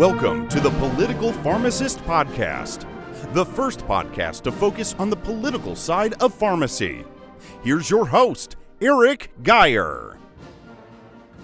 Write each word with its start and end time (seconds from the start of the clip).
Welcome 0.00 0.48
to 0.48 0.60
the 0.60 0.70
Political 0.70 1.34
Pharmacist 1.34 1.98
Podcast, 2.04 2.86
the 3.34 3.44
first 3.44 3.80
podcast 3.80 4.40
to 4.44 4.50
focus 4.50 4.94
on 4.98 5.10
the 5.10 5.16
political 5.16 5.76
side 5.76 6.14
of 6.22 6.32
pharmacy. 6.32 7.04
Here's 7.62 7.90
your 7.90 8.06
host, 8.06 8.56
Eric 8.80 9.30
Geyer. 9.42 10.16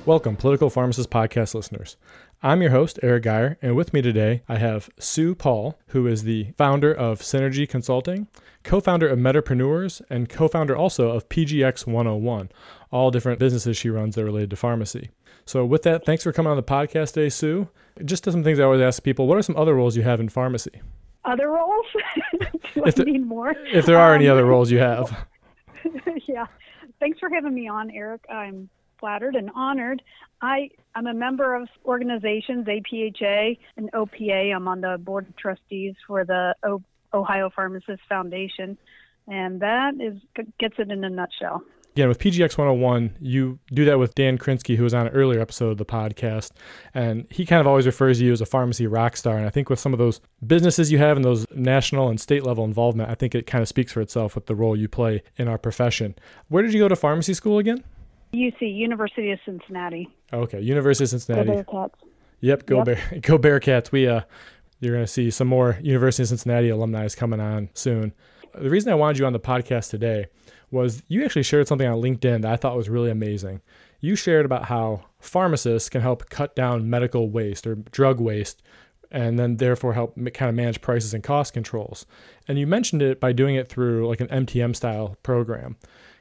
Welcome, 0.06 0.37
Political 0.37 0.71
Pharmacist 0.71 1.10
Podcast 1.10 1.54
listeners. 1.54 1.98
I'm 2.42 2.62
your 2.62 2.71
host, 2.71 2.98
Eric 3.03 3.24
Geyer, 3.24 3.58
and 3.60 3.76
with 3.76 3.92
me 3.92 4.00
today 4.00 4.42
I 4.48 4.56
have 4.56 4.88
Sue 4.98 5.34
Paul, 5.34 5.78
who 5.88 6.06
is 6.06 6.22
the 6.22 6.52
founder 6.56 6.94
of 6.94 7.20
Synergy 7.20 7.68
Consulting, 7.68 8.26
co 8.62 8.80
founder 8.80 9.06
of 9.06 9.18
Metapreneurs, 9.18 10.00
and 10.08 10.30
co 10.30 10.48
founder 10.48 10.74
also 10.74 11.10
of 11.10 11.28
PGX 11.28 11.86
101, 11.86 12.48
all 12.90 13.10
different 13.10 13.38
businesses 13.38 13.76
she 13.76 13.90
runs 13.90 14.14
that 14.14 14.22
are 14.22 14.24
related 14.24 14.48
to 14.48 14.56
pharmacy. 14.56 15.10
So, 15.47 15.65
with 15.65 15.83
that, 15.85 16.05
thanks 16.05 16.23
for 16.24 16.33
coming 16.33 16.51
on 16.51 16.56
the 16.56 16.62
podcast 16.62 17.15
today, 17.15 17.29
Sue. 17.29 17.69
Just 18.05 18.25
some 18.25 18.43
things 18.45 18.59
I 18.61 18.65
always 18.65 18.80
ask 18.80 19.02
people 19.02 19.27
what 19.27 19.39
are 19.39 19.43
some 19.43 19.57
other 19.57 19.75
roles 19.75 19.97
you 19.97 20.03
have 20.03 20.20
in 20.20 20.29
pharmacy? 20.29 20.83
Other 21.25 21.48
roles? 21.48 21.87
Do 22.41 22.84
If 22.84 22.87
I 22.87 22.91
the- 22.91 23.05
need 23.05 23.25
more? 23.27 23.55
If 23.73 23.87
there 23.87 23.98
are 23.98 24.15
any 24.15 24.27
Um, 24.29 24.33
other 24.33 24.45
roles 24.45 24.70
you 24.70 24.79
have. 24.79 25.27
yeah. 26.29 26.47
Thanks 27.01 27.19
for 27.19 27.29
having 27.33 27.55
me 27.55 27.69
on, 27.69 27.91
Eric. 27.91 28.23
I'm 28.30 28.69
flattered 28.98 29.34
and 29.34 29.51
honored. 29.55 30.03
I, 30.43 30.70
I'm 30.95 31.06
a 31.06 31.15
member 31.15 31.55
of 31.55 31.69
organizations, 31.84 32.67
APHA 32.67 33.59
and 33.77 33.91
OPA. 33.92 34.55
I'm 34.55 34.67
on 34.69 34.81
the 34.81 34.98
board 34.98 35.28
of 35.28 35.37
trustees 35.37 35.95
for 36.06 36.25
the 36.25 36.55
o- 36.62 36.83
Ohio 37.15 37.51
Pharmacists 37.55 38.05
Foundation. 38.09 38.77
And 39.28 39.61
that 39.61 39.95
is 40.01 40.20
gets 40.59 40.75
it 40.78 40.91
in 40.91 41.03
a 41.05 41.11
nutshell. 41.11 41.62
Again, 41.96 42.09
with 42.09 42.18
PGX 42.18 42.59
101, 42.59 43.16
you 43.23 43.59
do 43.73 43.86
that 43.86 43.98
with 43.98 44.14
Dan 44.14 44.36
Krinsky, 44.36 44.77
who 44.77 44.84
was 44.84 44.92
on 44.92 45.06
an 45.06 45.14
earlier 45.14 45.41
episode 45.41 45.70
of 45.70 45.78
the 45.78 45.86
podcast. 45.86 46.50
And 46.92 47.27
he 47.30 47.46
kind 47.46 47.59
of 47.59 47.66
always 47.66 47.86
refers 47.86 48.19
to 48.19 48.27
you 48.27 48.32
as 48.32 48.42
a 48.42 48.45
pharmacy 48.45 48.86
rock 48.86 49.16
star. 49.16 49.38
And 49.38 49.47
I 49.47 49.48
think 49.48 49.70
with 49.70 49.78
some 49.78 49.94
of 49.94 49.98
those 49.98 50.20
businesses 50.47 50.92
you 50.92 50.98
have 50.98 51.16
and 51.16 51.25
those 51.25 51.47
national 51.55 52.11
and 52.11 52.20
state 52.20 52.42
level 52.42 52.66
involvement, 52.66 53.08
I 53.08 53.14
think 53.14 53.34
it 53.34 53.47
kind 53.47 53.62
of 53.62 53.69
speaks 53.69 53.92
for 53.92 54.03
itself 54.03 54.34
with 54.34 54.44
the 54.44 54.55
role 54.55 54.77
you 54.77 54.88
play 54.88 55.22
in 55.38 55.48
our 55.48 55.56
profession. 55.56 56.14
Where 56.48 56.62
did 56.62 56.75
you 56.75 56.80
go 56.80 56.88
to 56.88 56.97
pharmacy 56.97 57.33
school 57.33 57.56
again? 57.56 57.83
UC, 58.34 58.60
University 58.60 59.31
of 59.31 59.38
Cincinnati. 59.47 60.06
Okay, 60.34 60.60
University 60.60 61.05
of 61.05 61.10
Go 61.12 61.19
Cincinnati. 61.19 61.48
Bearcats. 61.48 61.94
Yep, 62.42 62.66
go 62.66 62.77
Yep. 62.77 62.84
Bear, 62.84 63.20
go 63.22 63.38
Bearcats. 63.38 63.91
We 63.91 64.06
uh, 64.06 64.20
you're 64.81 64.97
gonna 64.97 65.06
see 65.06 65.31
some 65.31 65.48
more 65.48 65.78
University 65.81 66.25
of 66.25 66.28
Cincinnati 66.28 66.69
alumni 66.69 67.08
coming 67.08 67.41
on 67.41 67.70
soon. 67.72 68.12
The 68.55 68.69
reason 68.69 68.92
I 68.92 68.97
wanted 68.97 69.19
you 69.19 69.25
on 69.25 69.33
the 69.33 69.41
podcast 69.41 69.88
today 69.88 70.27
was 70.70 71.03
you 71.09 71.25
actually 71.25 71.42
shared 71.42 71.69
something 71.69 71.86
on 71.86 72.00
LinkedIn 72.00 72.42
that 72.42 72.53
I 72.53 72.56
thought 72.56 72.77
was 72.77 72.89
really 72.89 73.11
amazing. 73.11 73.61
You 74.00 74.17
shared 74.17 74.45
about 74.45 74.67
how 74.67 75.05
pharmacists 75.20 75.89
can 75.89 76.00
help 76.00 76.28
cut 76.28 76.55
down 76.55 76.91
medical 76.91 77.31
waste 77.31 77.67
or 77.67 77.77
drug 77.77 78.20
waste, 78.20 78.62
and 79.11 79.39
then 79.39 79.56
therefore 79.56 79.94
help 79.94 80.17
kind 80.34 80.48
of 80.48 80.55
manage 80.55 80.81
prices 80.81 81.14
and 81.14 81.22
cost 81.22 81.53
controls. 81.53 82.06
And 82.48 82.59
you 82.59 82.67
mentioned 82.67 83.03
it 83.03 83.20
by 83.20 83.33
doing 83.33 83.55
it 83.55 83.69
through 83.69 84.09
like 84.09 84.20
an 84.20 84.28
MTM 84.28 84.75
style 84.75 85.17
program. 85.22 85.77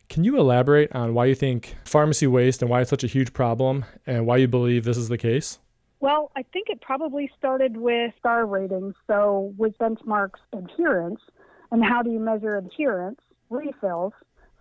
Can 0.08 0.24
you 0.24 0.38
elaborate 0.38 0.94
on 0.96 1.14
why 1.14 1.26
you 1.26 1.36
think 1.36 1.76
pharmacy 1.84 2.28
waste 2.28 2.62
and 2.62 2.70
why 2.70 2.82
it's 2.82 2.90
such 2.90 3.04
a 3.04 3.08
huge 3.08 3.34
problem 3.34 3.86
and 4.06 4.26
why 4.26 4.38
you 4.38 4.48
believe 4.48 4.84
this 4.84 4.98
is 4.98 5.10
the 5.10 5.18
case? 5.18 5.60
Well, 6.00 6.32
I 6.36 6.44
think 6.54 6.70
it 6.70 6.82
probably 6.82 7.32
started 7.38 7.78
with 7.78 8.14
star 8.20 8.46
ratings. 8.46 8.94
So, 9.08 9.54
with 9.58 9.76
benchmarks 9.80 10.40
adherence, 10.54 11.20
and 11.72 11.84
how 11.84 12.04
do 12.04 12.12
you 12.12 12.20
measure 12.20 12.58
adherence? 12.58 13.20
Refills. 13.50 14.14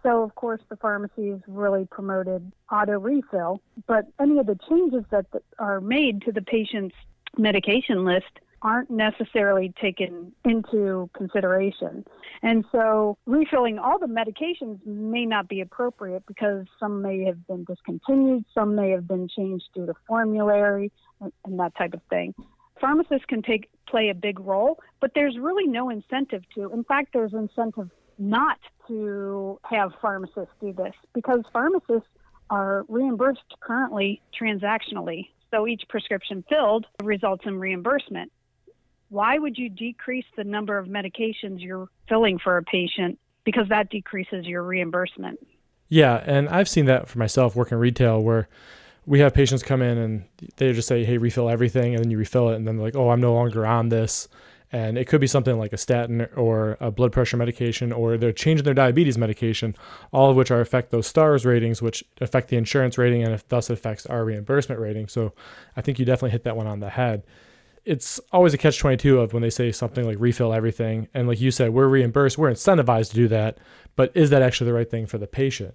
So, 0.04 0.22
of 0.22 0.34
course, 0.34 0.60
the 0.68 0.76
pharmacies 0.76 1.38
really 1.48 1.88
promoted 1.90 2.52
auto 2.70 3.00
refill, 3.00 3.62
but 3.86 4.06
any 4.20 4.38
of 4.38 4.46
the 4.46 4.58
changes 4.68 5.02
that 5.10 5.26
are 5.58 5.80
made 5.80 6.22
to 6.22 6.32
the 6.32 6.42
patient's 6.42 6.94
medication 7.38 8.04
list 8.04 8.40
aren't 8.60 8.90
necessarily 8.90 9.72
taken 9.80 10.32
into 10.44 11.08
consideration. 11.14 12.04
And 12.42 12.64
so 12.72 13.18
refilling 13.26 13.78
all 13.78 13.98
the 13.98 14.06
medications 14.06 14.84
may 14.86 15.26
not 15.26 15.48
be 15.48 15.60
appropriate 15.60 16.24
because 16.26 16.64
some 16.80 17.02
may 17.02 17.24
have 17.24 17.46
been 17.46 17.64
discontinued, 17.64 18.44
some 18.54 18.74
may 18.74 18.90
have 18.90 19.06
been 19.06 19.28
changed 19.28 19.64
due 19.74 19.86
to 19.86 19.94
formulary 20.06 20.90
and 21.20 21.58
that 21.60 21.76
type 21.76 21.92
of 21.92 22.00
thing. 22.08 22.34
Pharmacists 22.80 23.26
can 23.28 23.42
take 23.42 23.68
play 23.86 24.08
a 24.08 24.14
big 24.14 24.40
role, 24.40 24.80
but 25.00 25.12
there's 25.14 25.38
really 25.38 25.66
no 25.66 25.90
incentive 25.90 26.42
to. 26.54 26.72
In 26.72 26.84
fact, 26.84 27.10
there's 27.12 27.34
incentive 27.34 27.90
not 28.18 28.58
to 28.88 29.58
have 29.64 29.92
pharmacists 30.00 30.54
do 30.60 30.72
this 30.72 30.94
because 31.14 31.42
pharmacists 31.52 32.08
are 32.50 32.84
reimbursed 32.88 33.54
currently 33.60 34.20
transactionally. 34.38 35.28
So 35.50 35.66
each 35.66 35.82
prescription 35.88 36.44
filled 36.48 36.86
results 37.02 37.44
in 37.46 37.58
reimbursement 37.58 38.30
why 39.14 39.38
would 39.38 39.56
you 39.56 39.68
decrease 39.68 40.24
the 40.36 40.42
number 40.42 40.76
of 40.76 40.88
medications 40.88 41.60
you're 41.60 41.88
filling 42.08 42.38
for 42.38 42.56
a 42.56 42.62
patient 42.64 43.16
because 43.44 43.68
that 43.68 43.88
decreases 43.88 44.44
your 44.44 44.62
reimbursement 44.62 45.38
Yeah, 45.88 46.22
and 46.26 46.48
I've 46.48 46.68
seen 46.68 46.86
that 46.86 47.08
for 47.08 47.18
myself 47.18 47.54
working 47.54 47.78
retail 47.78 48.20
where 48.20 48.48
we 49.06 49.20
have 49.20 49.32
patients 49.32 49.62
come 49.62 49.82
in 49.82 49.98
and 49.98 50.24
they 50.56 50.72
just 50.72 50.88
say, 50.88 51.04
"Hey, 51.04 51.18
refill 51.18 51.50
everything," 51.50 51.94
and 51.94 52.02
then 52.02 52.10
you 52.10 52.16
refill 52.16 52.48
it, 52.48 52.56
and 52.56 52.66
then 52.66 52.76
they're 52.76 52.86
like, 52.86 52.96
"Oh, 52.96 53.10
I'm 53.10 53.20
no 53.20 53.34
longer 53.34 53.66
on 53.66 53.90
this." 53.90 54.28
And 54.72 54.98
it 54.98 55.06
could 55.06 55.20
be 55.20 55.26
something 55.26 55.56
like 55.58 55.72
a 55.72 55.76
statin 55.76 56.26
or 56.34 56.76
a 56.80 56.90
blood 56.90 57.12
pressure 57.12 57.36
medication, 57.36 57.92
or 57.92 58.16
they're 58.16 58.32
changing 58.32 58.64
their 58.64 58.74
diabetes 58.74 59.16
medication, 59.16 59.76
all 60.12 60.30
of 60.30 60.36
which 60.36 60.50
are 60.50 60.60
affect 60.60 60.90
those 60.90 61.06
stars 61.06 61.46
ratings, 61.46 61.80
which 61.80 62.02
affect 62.20 62.48
the 62.48 62.56
insurance 62.56 62.98
rating, 62.98 63.22
and 63.22 63.40
thus 63.48 63.70
affects 63.70 64.06
our 64.06 64.24
reimbursement 64.24 64.80
rating. 64.80 65.06
So, 65.06 65.32
I 65.76 65.80
think 65.80 65.98
you 65.98 66.04
definitely 66.04 66.30
hit 66.30 66.44
that 66.44 66.56
one 66.56 66.66
on 66.66 66.80
the 66.80 66.90
head. 66.90 67.22
It's 67.84 68.18
always 68.32 68.54
a 68.54 68.58
catch 68.58 68.78
22 68.78 69.20
of 69.20 69.32
when 69.32 69.42
they 69.42 69.50
say 69.50 69.70
something 69.70 70.04
like 70.04 70.16
refill 70.18 70.54
everything. 70.54 71.08
And 71.12 71.28
like 71.28 71.40
you 71.40 71.50
said, 71.50 71.70
we're 71.70 71.86
reimbursed, 71.86 72.38
we're 72.38 72.50
incentivized 72.50 73.10
to 73.10 73.16
do 73.16 73.28
that. 73.28 73.58
But 73.94 74.10
is 74.14 74.30
that 74.30 74.42
actually 74.42 74.66
the 74.66 74.74
right 74.74 74.90
thing 74.90 75.06
for 75.06 75.18
the 75.18 75.26
patient? 75.26 75.74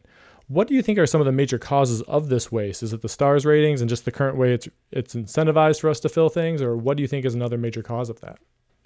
What 0.50 0.68
do 0.68 0.74
you 0.74 0.82
think 0.82 0.98
are 0.98 1.06
some 1.06 1.22
of 1.22 1.26
the 1.26 1.32
major 1.32 1.60
causes 1.60 2.02
of 2.02 2.30
this 2.30 2.52
waste? 2.52 2.82
Is 2.82 2.92
it 2.92 3.04
the 3.04 3.10
stars 3.10 3.46
ratings 3.46 3.82
and 3.82 3.90
just 3.90 4.04
the 4.04 4.12
current 4.12 4.36
way 4.36 4.54
it's 4.54 4.68
it's 4.92 5.14
incentivized 5.14 5.80
for 5.80 5.92
us 5.92 6.00
to 6.00 6.10
fill 6.10 6.30
things, 6.30 6.60
or 6.60 6.76
what 6.76 6.98
do 6.98 7.02
you 7.02 7.08
think 7.08 7.24
is 7.24 7.36
another 7.36 7.58
major 7.58 7.84
cause 7.84 8.10
of 8.10 8.20
that? 8.22 8.40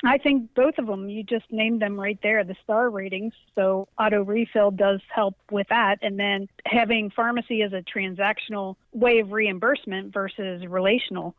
I 0.03 0.17
think 0.17 0.53
both 0.55 0.77
of 0.77 0.87
them 0.87 1.09
you 1.09 1.23
just 1.23 1.45
named 1.51 1.81
them 1.81 1.99
right 1.99 2.19
there 2.21 2.43
the 2.43 2.55
star 2.63 2.89
ratings. 2.89 3.33
So 3.55 3.87
auto 3.99 4.23
refill 4.23 4.71
does 4.71 5.01
help 5.13 5.35
with 5.51 5.67
that. 5.69 5.99
And 6.01 6.19
then 6.19 6.47
having 6.65 7.09
pharmacy 7.09 7.61
as 7.61 7.73
a 7.73 7.81
transactional 7.81 8.75
way 8.91 9.19
of 9.19 9.31
reimbursement 9.31 10.13
versus 10.13 10.65
relational. 10.65 11.35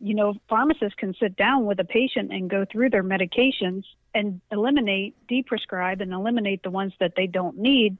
You 0.00 0.14
know 0.14 0.34
pharmacists 0.48 0.94
can 0.98 1.14
sit 1.14 1.36
down 1.36 1.64
with 1.64 1.80
a 1.80 1.84
patient 1.84 2.32
and 2.32 2.50
go 2.50 2.66
through 2.70 2.90
their 2.90 3.04
medications 3.04 3.84
and 4.14 4.40
eliminate 4.50 5.14
deprescribe 5.28 6.00
and 6.00 6.12
eliminate 6.12 6.62
the 6.62 6.70
ones 6.70 6.92
that 7.00 7.14
they 7.16 7.26
don't 7.26 7.58
need. 7.58 7.96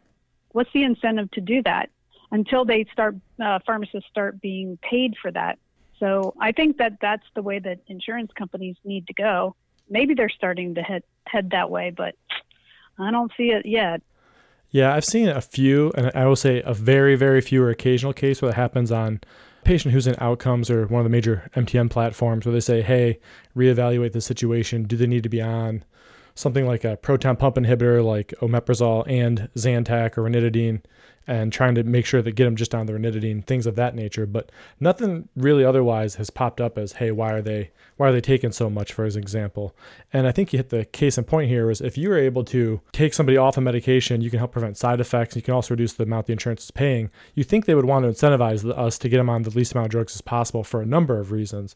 What's 0.53 0.73
the 0.73 0.83
incentive 0.83 1.31
to 1.33 1.41
do 1.41 1.63
that? 1.63 1.91
Until 2.31 2.65
they 2.65 2.85
start 2.93 3.17
uh, 3.43 3.61
pharmacists 3.65 4.09
start 4.11 4.41
being 4.41 4.79
paid 4.83 5.15
for 5.21 5.31
that. 5.31 5.59
So 5.99 6.35
i 6.39 6.53
think 6.53 6.77
that 6.77 6.99
that's 7.01 7.27
the 7.35 7.43
way 7.43 7.59
that 7.59 7.79
insurance 7.87 8.31
companies 8.37 8.77
need 8.85 9.07
to 9.07 9.15
go 9.15 9.57
maybe 9.89 10.15
they're 10.15 10.29
starting 10.29 10.75
to 10.75 10.83
head 10.83 11.03
head 11.27 11.51
that 11.51 11.71
way 11.71 11.93
but 11.97 12.15
i 12.99 13.11
don't 13.11 13.33
see 13.37 13.51
it 13.51 13.67
yet 13.67 14.03
Yeah, 14.71 14.93
I've 14.95 15.05
seen 15.05 15.29
a 15.29 15.41
few, 15.41 15.93
and 15.97 16.11
I 16.15 16.27
will 16.27 16.37
say 16.37 16.61
a 16.67 16.75
very, 16.75 17.15
very 17.15 17.41
few 17.41 17.63
or 17.63 17.71
occasional 17.71 18.13
case 18.13 18.43
where 18.43 18.51
it 18.51 18.55
happens 18.55 18.91
on 18.91 19.21
a 19.63 19.65
patient 19.65 19.95
who's 19.95 20.09
in 20.09 20.17
outcomes 20.19 20.71
or 20.71 20.87
one 20.87 21.01
of 21.01 21.05
the 21.05 21.17
major 21.17 21.49
MTM 21.55 21.89
platforms 21.89 22.45
where 22.45 22.53
they 22.53 22.61
say, 22.61 22.83
hey, 22.83 23.19
reevaluate 23.57 24.13
the 24.13 24.21
situation. 24.21 24.83
Do 24.85 24.97
they 24.97 25.07
need 25.07 25.23
to 25.23 25.29
be 25.31 25.41
on 25.41 25.85
something 26.37 26.67
like 26.67 26.85
a 26.85 26.97
proton 26.97 27.35
pump 27.35 27.57
inhibitor 27.57 28.05
like 28.05 28.33
omeprazole 28.41 29.05
and 29.09 29.49
Zantac 29.57 30.17
or 30.17 30.23
ranitidine 30.23 30.83
and 31.27 31.53
trying 31.53 31.75
to 31.75 31.83
make 31.83 32.07
sure 32.07 32.23
that 32.23 32.33
get 32.33 32.45
them 32.45 32.55
just 32.55 32.75
on 32.75 32.87
the 32.87 32.93
ranitidine, 32.93 33.45
things 33.45 33.67
of 33.67 33.75
that 33.75 33.97
nature. 33.97 34.27
But 34.27 34.53
nothing 34.79 35.29
really 35.35 35.65
otherwise 35.65 36.15
has 36.17 36.31
popped 36.31 36.61
up 36.61 36.79
as, 36.79 36.93
hey, 36.93 37.11
why 37.11 37.33
are 37.33 37.43
they 37.43 37.73
why 37.97 38.09
are 38.09 38.13
they 38.13 38.21
taking 38.21 38.53
so 38.53 38.69
much, 38.69 38.93
for 38.93 39.07
as 39.07 39.17
example? 39.17 39.75
And 40.13 40.27
I 40.27 40.33
think 40.33 40.53
you 40.53 40.59
hit 40.59 40.69
the 40.69 40.85
case 40.85 41.17
in 41.17 41.25
point 41.25 41.49
here 41.49 41.67
was 41.67 41.81
if 41.81 41.97
you 41.97 42.11
were 42.11 42.19
able 42.19 42.45
to 42.45 42.83
take 42.93 43.15
somebody 43.15 43.39
off 43.39 43.57
a 43.57 43.63
medication, 43.63 44.21
you 44.21 44.29
can 44.29 44.39
help 44.39 44.53
prevent 44.53 44.77
side 44.77 45.01
effects. 45.01 45.35
You 45.35 45.41
can 45.41 45.55
also 45.55 45.73
reduce 45.73 45.95
the 45.95 46.03
amount 46.03 46.27
the 46.27 46.35
insurance 46.35 46.65
is 46.65 46.71
paying. 46.71 47.11
You 47.35 47.43
think 47.43 47.65
they 47.65 47.75
would 47.75 47.87
want 47.87 48.05
to 48.05 48.11
incentivize 48.11 48.71
us 48.77 48.99
to 48.99 49.09
get 49.09 49.17
them 49.17 49.31
on 49.31 49.43
the 49.43 49.51
least 49.51 49.73
amount 49.73 49.87
of 49.87 49.93
drugs 49.93 50.15
as 50.15 50.21
possible 50.21 50.63
for 50.63 50.83
a 50.83 50.87
number 50.87 51.19
of 51.19 51.33
reasons. 51.33 51.75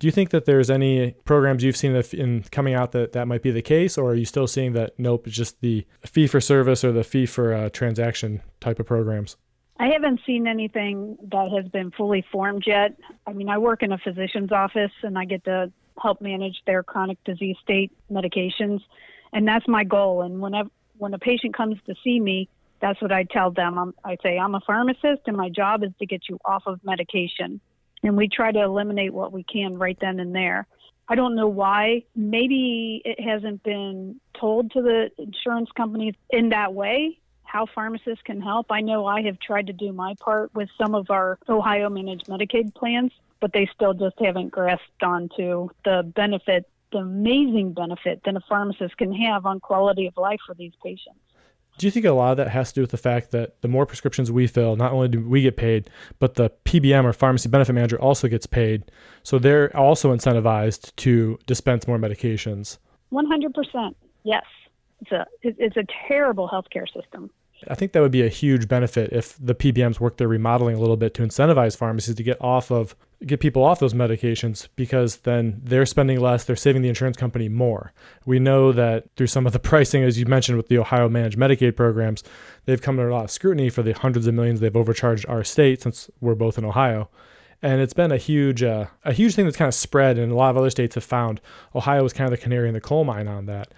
Do 0.00 0.06
you 0.06 0.10
think 0.10 0.30
that 0.30 0.46
there's 0.46 0.70
any 0.70 1.12
programs 1.26 1.62
you've 1.62 1.76
seen 1.76 1.94
in 1.94 2.42
coming 2.50 2.72
out 2.72 2.92
that 2.92 3.12
that 3.12 3.28
might 3.28 3.42
be 3.42 3.50
the 3.50 3.60
case, 3.60 3.98
or 3.98 4.12
are 4.12 4.14
you 4.14 4.24
still 4.24 4.46
seeing 4.46 4.72
that 4.72 4.98
nope, 4.98 5.26
it's 5.26 5.36
just 5.36 5.60
the 5.60 5.86
fee 6.06 6.26
for 6.26 6.40
service 6.40 6.82
or 6.82 6.90
the 6.90 7.04
fee 7.04 7.26
for 7.26 7.52
uh, 7.52 7.68
transaction 7.68 8.40
type 8.60 8.80
of 8.80 8.86
programs? 8.86 9.36
I 9.78 9.88
haven't 9.88 10.20
seen 10.24 10.46
anything 10.46 11.18
that 11.30 11.50
has 11.54 11.70
been 11.70 11.90
fully 11.90 12.24
formed 12.32 12.64
yet. 12.66 12.96
I 13.26 13.34
mean, 13.34 13.50
I 13.50 13.58
work 13.58 13.82
in 13.82 13.92
a 13.92 13.98
physician's 13.98 14.52
office 14.52 14.92
and 15.02 15.18
I 15.18 15.26
get 15.26 15.44
to 15.44 15.70
help 16.02 16.22
manage 16.22 16.56
their 16.66 16.82
chronic 16.82 17.22
disease 17.24 17.56
state 17.62 17.92
medications, 18.10 18.80
and 19.34 19.46
that's 19.46 19.68
my 19.68 19.84
goal. 19.84 20.22
And 20.22 20.40
whenever 20.40 20.70
when 20.96 21.12
a 21.12 21.18
patient 21.18 21.54
comes 21.54 21.76
to 21.86 21.94
see 22.02 22.20
me, 22.20 22.48
that's 22.80 23.02
what 23.02 23.12
I 23.12 23.24
tell 23.24 23.50
them. 23.50 23.78
I'm, 23.78 23.94
I 24.02 24.16
say 24.22 24.38
I'm 24.38 24.54
a 24.54 24.60
pharmacist, 24.60 25.22
and 25.26 25.36
my 25.36 25.50
job 25.50 25.84
is 25.84 25.90
to 25.98 26.06
get 26.06 26.22
you 26.26 26.38
off 26.46 26.62
of 26.64 26.80
medication, 26.84 27.60
and 28.02 28.16
we 28.16 28.28
try 28.28 28.52
to 28.52 28.62
eliminate 28.62 29.12
what 29.12 29.32
we 29.32 29.42
can 29.42 29.78
right 29.78 29.98
then 30.00 30.20
and 30.20 30.34
there. 30.34 30.66
I 31.08 31.16
don't 31.16 31.34
know 31.34 31.48
why. 31.48 32.04
Maybe 32.14 33.02
it 33.04 33.20
hasn't 33.20 33.62
been 33.62 34.20
told 34.38 34.70
to 34.72 34.82
the 34.82 35.10
insurance 35.18 35.68
companies 35.76 36.14
in 36.30 36.50
that 36.50 36.72
way 36.72 37.18
how 37.42 37.66
pharmacists 37.66 38.22
can 38.24 38.40
help. 38.40 38.66
I 38.70 38.80
know 38.80 39.06
I 39.06 39.22
have 39.22 39.40
tried 39.40 39.66
to 39.66 39.72
do 39.72 39.92
my 39.92 40.14
part 40.20 40.54
with 40.54 40.68
some 40.78 40.94
of 40.94 41.10
our 41.10 41.36
Ohio 41.48 41.90
managed 41.90 42.26
Medicaid 42.26 42.74
plans, 42.74 43.10
but 43.40 43.52
they 43.52 43.68
still 43.74 43.92
just 43.92 44.16
haven't 44.20 44.50
grasped 44.50 45.02
onto 45.02 45.68
the 45.84 46.04
benefit, 46.14 46.68
the 46.92 46.98
amazing 46.98 47.72
benefit 47.72 48.20
that 48.24 48.36
a 48.36 48.40
pharmacist 48.48 48.96
can 48.96 49.12
have 49.12 49.46
on 49.46 49.58
quality 49.58 50.06
of 50.06 50.16
life 50.16 50.38
for 50.46 50.54
these 50.54 50.72
patients. 50.82 51.18
Do 51.80 51.86
you 51.86 51.90
think 51.90 52.04
a 52.04 52.12
lot 52.12 52.32
of 52.32 52.36
that 52.36 52.50
has 52.50 52.68
to 52.68 52.74
do 52.74 52.80
with 52.82 52.90
the 52.90 52.98
fact 52.98 53.30
that 53.30 53.62
the 53.62 53.68
more 53.68 53.86
prescriptions 53.86 54.30
we 54.30 54.46
fill, 54.46 54.76
not 54.76 54.92
only 54.92 55.08
do 55.08 55.26
we 55.26 55.40
get 55.40 55.56
paid, 55.56 55.88
but 56.18 56.34
the 56.34 56.50
PBM 56.66 57.04
or 57.04 57.14
pharmacy 57.14 57.48
benefit 57.48 57.72
manager 57.72 57.98
also 57.98 58.28
gets 58.28 58.44
paid. 58.44 58.90
So 59.22 59.38
they're 59.38 59.74
also 59.74 60.14
incentivized 60.14 60.94
to 60.96 61.38
dispense 61.46 61.88
more 61.88 61.96
medications. 61.96 62.76
100%. 63.10 63.94
Yes. 64.24 64.44
It's 65.00 65.10
a, 65.10 65.26
it's 65.40 65.76
a 65.78 65.86
terrible 66.06 66.50
healthcare 66.52 66.84
system. 66.92 67.30
I 67.66 67.74
think 67.74 67.92
that 67.92 68.02
would 68.02 68.12
be 68.12 68.26
a 68.26 68.28
huge 68.28 68.68
benefit 68.68 69.10
if 69.14 69.38
the 69.40 69.54
PBMs 69.54 70.00
work 70.00 70.18
their 70.18 70.28
remodeling 70.28 70.76
a 70.76 70.80
little 70.80 70.98
bit 70.98 71.14
to 71.14 71.22
incentivize 71.22 71.78
pharmacies 71.78 72.14
to 72.14 72.22
get 72.22 72.36
off 72.42 72.70
of 72.70 72.94
get 73.26 73.40
people 73.40 73.62
off 73.62 73.80
those 73.80 73.92
medications 73.92 74.68
because 74.76 75.18
then 75.18 75.60
they're 75.62 75.86
spending 75.86 76.20
less, 76.20 76.44
they're 76.44 76.56
saving 76.56 76.82
the 76.82 76.88
insurance 76.88 77.16
company 77.16 77.48
more. 77.48 77.92
We 78.24 78.38
know 78.38 78.72
that 78.72 79.14
through 79.16 79.26
some 79.26 79.46
of 79.46 79.52
the 79.52 79.58
pricing, 79.70 80.02
as 80.02 80.18
you 80.18 80.26
mentioned 80.26 80.56
with 80.56 80.68
the 80.68 80.78
Ohio 80.78 81.08
managed 81.08 81.38
Medicaid 81.38 81.76
programs, 81.76 82.22
they've 82.64 82.80
come 82.80 82.98
under 82.98 83.10
a 83.10 83.14
lot 83.14 83.24
of 83.24 83.30
scrutiny 83.30 83.68
for 83.68 83.82
the 83.82 83.92
hundreds 83.92 84.26
of 84.26 84.34
millions 84.34 84.60
they've 84.60 84.76
overcharged 84.76 85.26
our 85.28 85.44
state 85.44 85.82
since 85.82 86.10
we're 86.20 86.34
both 86.34 86.56
in 86.56 86.64
Ohio. 86.64 87.10
And 87.62 87.82
it's 87.82 87.92
been 87.92 88.10
a 88.10 88.16
huge, 88.16 88.62
uh, 88.62 88.86
a 89.04 89.12
huge 89.12 89.34
thing 89.34 89.44
that's 89.44 89.56
kind 89.56 89.68
of 89.68 89.74
spread, 89.74 90.18
and 90.18 90.32
a 90.32 90.34
lot 90.34 90.50
of 90.50 90.56
other 90.56 90.70
states 90.70 90.94
have 90.94 91.04
found 91.04 91.42
Ohio 91.74 92.02
was 92.02 92.14
kind 92.14 92.32
of 92.32 92.38
the 92.38 92.42
canary 92.42 92.68
in 92.68 92.74
the 92.74 92.80
coal 92.80 93.04
mine 93.04 93.28
on 93.28 93.44
that. 93.46 93.74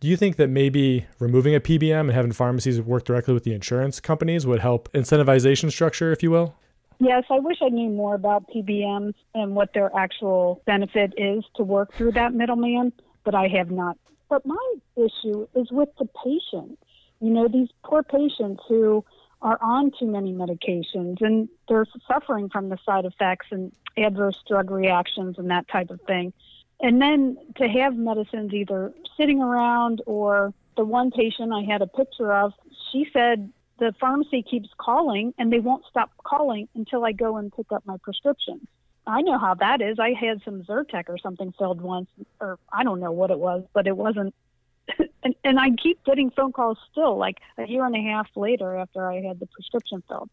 Do 0.00 0.08
you 0.08 0.16
think 0.16 0.36
that 0.36 0.48
maybe 0.48 1.04
removing 1.18 1.54
a 1.54 1.60
PBM 1.60 2.00
and 2.00 2.12
having 2.12 2.32
pharmacies 2.32 2.80
work 2.80 3.04
directly 3.04 3.34
with 3.34 3.44
the 3.44 3.52
insurance 3.52 4.00
companies 4.00 4.46
would 4.46 4.60
help 4.60 4.90
incentivization 4.94 5.70
structure, 5.70 6.10
if 6.10 6.22
you 6.22 6.30
will? 6.30 6.54
Yes, 7.02 7.24
I 7.30 7.38
wish 7.38 7.56
I 7.62 7.70
knew 7.70 7.88
more 7.88 8.14
about 8.14 8.50
PBMs 8.54 9.14
and 9.34 9.54
what 9.54 9.72
their 9.72 9.90
actual 9.96 10.62
benefit 10.66 11.14
is 11.16 11.42
to 11.56 11.62
work 11.64 11.94
through 11.94 12.12
that 12.12 12.34
middleman, 12.34 12.92
but 13.24 13.34
I 13.34 13.48
have 13.48 13.70
not. 13.70 13.96
But 14.28 14.44
my 14.44 14.74
issue 14.96 15.48
is 15.54 15.72
with 15.72 15.88
the 15.98 16.06
patients. 16.22 16.76
You 17.20 17.30
know, 17.30 17.48
these 17.48 17.68
poor 17.82 18.02
patients 18.02 18.62
who 18.68 19.02
are 19.40 19.58
on 19.62 19.92
too 19.98 20.06
many 20.06 20.34
medications 20.34 21.22
and 21.22 21.48
they're 21.68 21.86
suffering 22.06 22.50
from 22.50 22.68
the 22.68 22.76
side 22.84 23.06
effects 23.06 23.46
and 23.50 23.72
adverse 23.96 24.36
drug 24.46 24.70
reactions 24.70 25.36
and 25.38 25.50
that 25.50 25.68
type 25.68 25.88
of 25.88 26.02
thing. 26.02 26.34
And 26.82 27.00
then 27.00 27.38
to 27.56 27.66
have 27.66 27.96
medicines 27.96 28.52
either 28.52 28.92
sitting 29.16 29.40
around 29.40 30.02
or 30.04 30.52
the 30.76 30.84
one 30.84 31.10
patient 31.10 31.50
I 31.50 31.62
had 31.62 31.80
a 31.80 31.86
picture 31.86 32.32
of, 32.32 32.52
she 32.92 33.06
said 33.10 33.50
the 33.80 33.92
pharmacy 33.98 34.42
keeps 34.42 34.68
calling 34.78 35.34
and 35.38 35.52
they 35.52 35.58
won't 35.58 35.84
stop 35.90 36.10
calling 36.22 36.68
until 36.74 37.04
I 37.04 37.12
go 37.12 37.38
and 37.38 37.52
pick 37.52 37.72
up 37.72 37.84
my 37.86 37.96
prescriptions. 38.02 38.68
I 39.06 39.22
know 39.22 39.38
how 39.38 39.54
that 39.54 39.80
is. 39.80 39.98
I 39.98 40.12
had 40.12 40.42
some 40.44 40.62
Zyrtec 40.62 41.08
or 41.08 41.18
something 41.18 41.52
filled 41.58 41.80
once, 41.80 42.08
or 42.40 42.58
I 42.72 42.84
don't 42.84 43.00
know 43.00 43.10
what 43.10 43.30
it 43.30 43.38
was, 43.38 43.64
but 43.72 43.86
it 43.86 43.96
wasn't. 43.96 44.34
and, 45.24 45.34
and 45.42 45.58
I 45.58 45.70
keep 45.70 46.04
getting 46.04 46.30
phone 46.30 46.52
calls 46.52 46.78
still, 46.92 47.16
like 47.16 47.38
a 47.58 47.66
year 47.66 47.84
and 47.84 47.96
a 47.96 48.00
half 48.00 48.28
later 48.36 48.76
after 48.76 49.10
I 49.10 49.22
had 49.22 49.40
the 49.40 49.46
prescription 49.46 50.02
filled. 50.06 50.30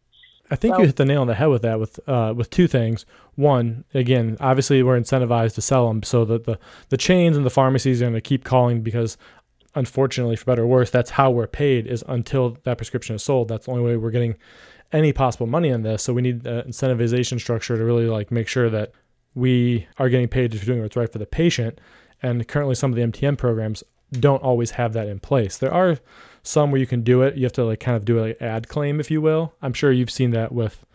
I 0.50 0.56
think 0.56 0.76
so, 0.76 0.82
you 0.82 0.88
hit 0.88 0.96
the 0.96 1.06
nail 1.06 1.22
on 1.22 1.28
the 1.28 1.36
head 1.36 1.48
with 1.48 1.62
that. 1.64 1.80
With 1.80 2.00
uh, 2.08 2.34
with 2.36 2.50
two 2.50 2.68
things. 2.68 3.06
One, 3.36 3.84
again, 3.94 4.38
obviously 4.40 4.82
we're 4.82 5.00
incentivized 5.00 5.56
to 5.56 5.62
sell 5.62 5.88
them, 5.88 6.04
so 6.04 6.24
that 6.26 6.46
the 6.46 6.60
the 6.90 6.98
chains 6.98 7.36
and 7.36 7.46
the 7.46 7.50
pharmacies 7.50 8.02
are 8.02 8.06
going 8.06 8.14
to 8.14 8.22
keep 8.22 8.44
calling 8.44 8.82
because, 8.82 9.18
unfortunately, 9.77 10.35
for 10.35 10.45
better 10.45 10.63
or 10.63 10.68
worse, 10.68 10.89
that's 10.89 11.12
how 11.12 11.29
we're 11.29 11.47
paid 11.47 11.88
is 11.88 12.03
until 12.07 12.57
that 12.63 12.77
prescription 12.77 13.15
is 13.15 13.24
sold. 13.24 13.47
That's 13.47 13.65
the 13.65 13.71
only 13.71 13.83
way 13.83 13.97
we're 13.97 14.12
getting 14.12 14.35
any 14.91 15.13
possible 15.13 15.47
money 15.47 15.71
on 15.71 15.83
this. 15.83 16.03
So 16.03 16.13
we 16.13 16.21
need 16.21 16.45
an 16.45 16.69
incentivization 16.69 17.39
structure 17.39 17.77
to 17.77 17.83
really 17.83 18.07
like 18.07 18.31
make 18.31 18.47
sure 18.47 18.69
that 18.69 18.91
we 19.35 19.88
are 19.97 20.09
getting 20.09 20.27
paid 20.27 20.57
for 20.57 20.65
doing 20.65 20.81
what's 20.81 20.95
right 20.95 21.12
for 21.12 21.19
the 21.19 21.25
patient. 21.25 21.79
And 22.21 22.47
currently, 22.47 22.75
some 22.75 22.91
of 22.91 22.95
the 22.95 23.03
MTM 23.03 23.38
programs 23.38 23.83
don't 24.12 24.41
always 24.41 24.71
have 24.71 24.94
that 24.94 25.07
in 25.07 25.19
place. 25.19 25.57
There 25.57 25.74
are 25.74 25.97
some 26.41 26.71
where 26.71 26.79
you 26.79 26.88
can 26.88 27.03
do 27.03 27.21
it. 27.21 27.35
You 27.35 27.44
have 27.44 27.53
to 27.53 27.65
like 27.65 27.79
kind 27.79 27.95
of 27.95 28.06
do 28.06 28.18
an 28.18 28.29
like 28.29 28.41
ad 28.41 28.68
claim, 28.68 29.00
if 29.00 29.12
you 29.12 29.21
will. 29.21 29.53
I'm 29.62 29.74
sure 29.74 29.91
you've 29.91 30.09
seen 30.09 30.31
that 30.31 30.51
with 30.51 30.85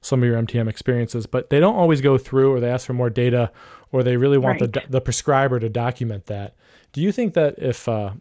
some 0.00 0.22
of 0.22 0.28
your 0.28 0.40
MTM 0.42 0.68
experiences, 0.68 1.26
but 1.26 1.50
they 1.50 1.60
don't 1.60 1.76
always 1.76 2.00
go 2.00 2.18
through 2.18 2.52
or 2.52 2.58
they 2.58 2.70
ask 2.70 2.86
for 2.86 2.92
more 2.92 3.10
data 3.10 3.52
or 3.92 4.02
they 4.02 4.16
really 4.16 4.38
want 4.38 4.60
right. 4.60 4.72
the, 4.72 4.82
the 4.88 5.00
prescriber 5.00 5.60
to 5.60 5.68
document 5.68 6.26
that. 6.26 6.56
Do 6.92 7.00
you 7.00 7.12
think 7.12 7.34
that 7.34 7.54
if 7.58 7.88
uh, 7.88 8.12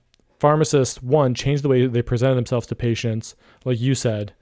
pharmacists, 0.42 1.04
one, 1.04 1.36
change 1.36 1.62
the 1.62 1.70
way 1.70 1.86
they 1.86 2.02
presented 2.02 2.34
themselves 2.34 2.66
to 2.66 2.76
patients, 2.76 3.36
like 3.64 3.80
you 3.80 3.94
said, 3.94 4.34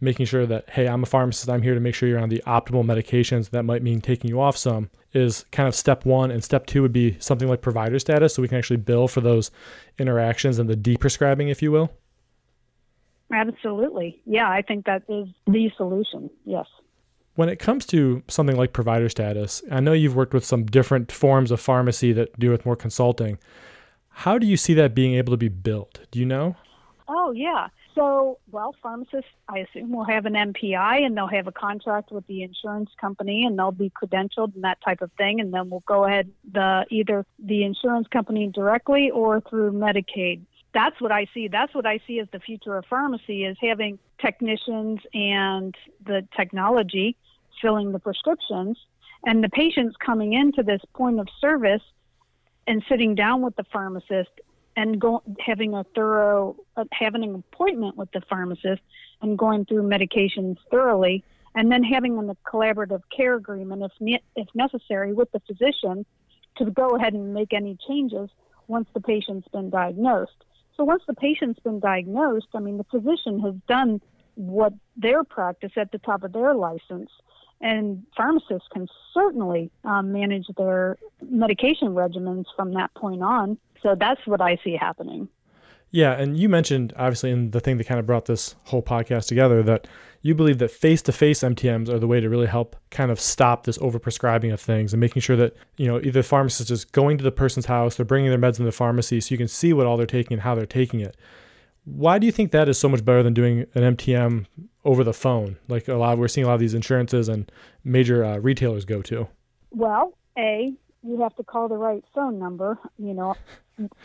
making 0.00 0.24
sure 0.24 0.46
that, 0.46 0.70
hey, 0.70 0.86
I'm 0.86 1.02
a 1.02 1.06
pharmacist, 1.06 1.50
I'm 1.50 1.62
here 1.62 1.74
to 1.74 1.80
make 1.80 1.96
sure 1.96 2.08
you're 2.08 2.20
on 2.20 2.28
the 2.28 2.42
optimal 2.46 2.84
medications, 2.84 3.50
that 3.50 3.64
might 3.64 3.82
mean 3.82 4.00
taking 4.00 4.30
you 4.30 4.40
off 4.40 4.56
some, 4.56 4.88
is 5.12 5.44
kind 5.50 5.68
of 5.68 5.74
step 5.74 6.04
one. 6.04 6.30
And 6.30 6.44
step 6.44 6.66
two 6.66 6.80
would 6.82 6.92
be 6.92 7.16
something 7.18 7.48
like 7.48 7.60
provider 7.60 7.98
status, 7.98 8.34
so 8.34 8.40
we 8.40 8.46
can 8.46 8.56
actually 8.56 8.76
bill 8.76 9.08
for 9.08 9.20
those 9.20 9.50
interactions 9.98 10.60
and 10.60 10.70
the 10.70 10.76
deprescribing, 10.76 11.50
if 11.50 11.60
you 11.60 11.72
will. 11.72 11.90
Absolutely. 13.32 14.22
Yeah, 14.24 14.48
I 14.48 14.62
think 14.62 14.86
that 14.86 15.02
is 15.08 15.26
the 15.46 15.70
solution. 15.76 16.30
Yes. 16.44 16.66
When 17.34 17.48
it 17.48 17.58
comes 17.58 17.84
to 17.86 18.22
something 18.28 18.56
like 18.56 18.72
provider 18.72 19.08
status, 19.08 19.60
I 19.72 19.80
know 19.80 19.92
you've 19.92 20.14
worked 20.14 20.34
with 20.34 20.44
some 20.44 20.66
different 20.66 21.10
forms 21.10 21.50
of 21.50 21.60
pharmacy 21.60 22.12
that 22.12 22.38
do 22.38 22.50
with 22.50 22.64
more 22.64 22.76
consulting. 22.76 23.38
How 24.12 24.38
do 24.38 24.46
you 24.46 24.56
see 24.56 24.74
that 24.74 24.94
being 24.94 25.14
able 25.14 25.32
to 25.32 25.36
be 25.36 25.48
built? 25.48 26.00
Do 26.10 26.18
you 26.18 26.26
know? 26.26 26.56
Oh, 27.08 27.32
yeah. 27.32 27.68
So, 27.94 28.38
well, 28.50 28.74
pharmacists, 28.82 29.30
I 29.48 29.58
assume, 29.58 29.92
will 29.92 30.04
have 30.04 30.24
an 30.24 30.32
NPI 30.32 31.04
and 31.04 31.16
they'll 31.16 31.26
have 31.26 31.46
a 31.46 31.52
contract 31.52 32.10
with 32.10 32.26
the 32.26 32.42
insurance 32.42 32.90
company 32.98 33.44
and 33.44 33.58
they'll 33.58 33.70
be 33.70 33.90
credentialed 33.90 34.54
and 34.54 34.64
that 34.64 34.78
type 34.82 35.02
of 35.02 35.10
thing. 35.18 35.40
And 35.40 35.52
then 35.52 35.68
we'll 35.68 35.84
go 35.86 36.04
ahead 36.04 36.30
the 36.52 36.86
either 36.90 37.26
the 37.38 37.64
insurance 37.64 38.06
company 38.08 38.46
directly 38.46 39.10
or 39.10 39.40
through 39.42 39.72
Medicaid. 39.72 40.40
That's 40.72 40.98
what 41.02 41.12
I 41.12 41.26
see. 41.34 41.48
That's 41.48 41.74
what 41.74 41.84
I 41.84 42.00
see 42.06 42.18
as 42.18 42.28
the 42.32 42.40
future 42.40 42.76
of 42.78 42.86
pharmacy 42.86 43.44
is 43.44 43.58
having 43.60 43.98
technicians 44.18 45.00
and 45.12 45.74
the 46.06 46.26
technology 46.34 47.16
filling 47.60 47.92
the 47.92 47.98
prescriptions 47.98 48.78
and 49.26 49.44
the 49.44 49.50
patients 49.50 49.96
coming 50.04 50.32
into 50.32 50.62
this 50.62 50.80
point 50.94 51.20
of 51.20 51.28
service 51.40 51.82
and 52.72 52.82
sitting 52.88 53.14
down 53.14 53.42
with 53.42 53.54
the 53.56 53.64
pharmacist 53.64 54.30
and 54.76 54.98
go, 54.98 55.22
having 55.38 55.74
a 55.74 55.84
thorough 55.94 56.56
uh, 56.78 56.84
having 56.90 57.22
an 57.22 57.34
appointment 57.34 57.98
with 57.98 58.10
the 58.12 58.22
pharmacist 58.30 58.80
and 59.20 59.36
going 59.36 59.66
through 59.66 59.82
medications 59.82 60.56
thoroughly 60.70 61.22
and 61.54 61.70
then 61.70 61.82
having 61.82 62.16
a 62.16 62.50
collaborative 62.50 63.02
care 63.14 63.34
agreement 63.34 63.82
if 63.82 63.92
ne- 64.00 64.22
if 64.36 64.48
necessary 64.54 65.12
with 65.12 65.30
the 65.32 65.40
physician 65.40 66.06
to 66.56 66.64
go 66.70 66.96
ahead 66.96 67.12
and 67.12 67.34
make 67.34 67.52
any 67.52 67.76
changes 67.86 68.30
once 68.68 68.88
the 68.94 69.00
patient's 69.02 69.46
been 69.48 69.68
diagnosed. 69.68 70.40
So 70.78 70.84
once 70.84 71.02
the 71.06 71.12
patient's 71.12 71.60
been 71.60 71.78
diagnosed 71.78 72.48
i 72.54 72.58
mean 72.58 72.78
the 72.78 72.84
physician 72.84 73.38
has 73.40 73.54
done 73.68 74.00
what 74.36 74.72
their 74.96 75.24
practice 75.24 75.72
at 75.76 75.92
the 75.92 75.98
top 75.98 76.24
of 76.24 76.32
their 76.32 76.54
license 76.54 77.10
and 77.62 78.02
pharmacists 78.16 78.68
can 78.72 78.86
certainly 79.14 79.70
um, 79.84 80.12
manage 80.12 80.46
their 80.58 80.98
medication 81.22 81.88
regimens 81.88 82.44
from 82.56 82.74
that 82.74 82.92
point 82.94 83.22
on 83.22 83.56
so 83.82 83.96
that's 83.98 84.24
what 84.26 84.40
I 84.40 84.58
see 84.62 84.76
happening. 84.76 85.28
Yeah, 85.90 86.12
and 86.12 86.38
you 86.38 86.48
mentioned 86.48 86.94
obviously 86.96 87.30
in 87.30 87.50
the 87.50 87.60
thing 87.60 87.76
that 87.76 87.86
kind 87.86 88.00
of 88.00 88.06
brought 88.06 88.24
this 88.24 88.54
whole 88.64 88.82
podcast 88.82 89.26
together 89.26 89.62
that 89.64 89.86
you 90.22 90.34
believe 90.34 90.58
that 90.58 90.70
face-to-face 90.70 91.40
MTMs 91.40 91.88
are 91.90 91.98
the 91.98 92.06
way 92.06 92.18
to 92.20 92.30
really 92.30 92.46
help 92.46 92.76
kind 92.90 93.10
of 93.10 93.20
stop 93.20 93.64
this 93.64 93.76
overprescribing 93.78 94.52
of 94.52 94.60
things 94.60 94.94
and 94.94 95.00
making 95.00 95.20
sure 95.20 95.36
that 95.36 95.54
you 95.76 95.86
know 95.86 95.98
either 95.98 96.12
the 96.12 96.22
pharmacist 96.22 96.70
is 96.70 96.84
going 96.86 97.18
to 97.18 97.24
the 97.24 97.32
person's 97.32 97.66
house, 97.66 97.96
they're 97.96 98.06
bringing 98.06 98.30
their 98.30 98.38
meds 98.38 98.58
in 98.58 98.64
the 98.64 98.72
pharmacy, 98.72 99.20
so 99.20 99.32
you 99.32 99.38
can 99.38 99.48
see 99.48 99.72
what 99.72 99.86
all 99.86 99.96
they're 99.96 100.06
taking 100.06 100.32
and 100.32 100.42
how 100.42 100.54
they're 100.54 100.64
taking 100.64 101.00
it. 101.00 101.16
Why 101.84 102.18
do 102.18 102.26
you 102.26 102.32
think 102.32 102.52
that 102.52 102.68
is 102.68 102.78
so 102.78 102.88
much 102.88 103.04
better 103.04 103.22
than 103.22 103.34
doing 103.34 103.66
an 103.74 103.96
MTM 103.96 104.46
over 104.84 105.02
the 105.02 105.12
phone, 105.12 105.56
like 105.68 105.88
a 105.88 105.94
lot? 105.94 106.18
We're 106.18 106.28
seeing 106.28 106.44
a 106.44 106.48
lot 106.48 106.54
of 106.54 106.60
these 106.60 106.74
insurances 106.74 107.28
and 107.28 107.50
major 107.82 108.24
uh, 108.24 108.38
retailers 108.38 108.84
go 108.84 109.02
to. 109.02 109.28
Well, 109.70 110.14
a 110.38 110.72
you 111.02 111.20
have 111.20 111.34
to 111.36 111.42
call 111.42 111.68
the 111.68 111.76
right 111.76 112.04
phone 112.14 112.38
number. 112.38 112.78
You 112.96 113.14
know, 113.14 113.34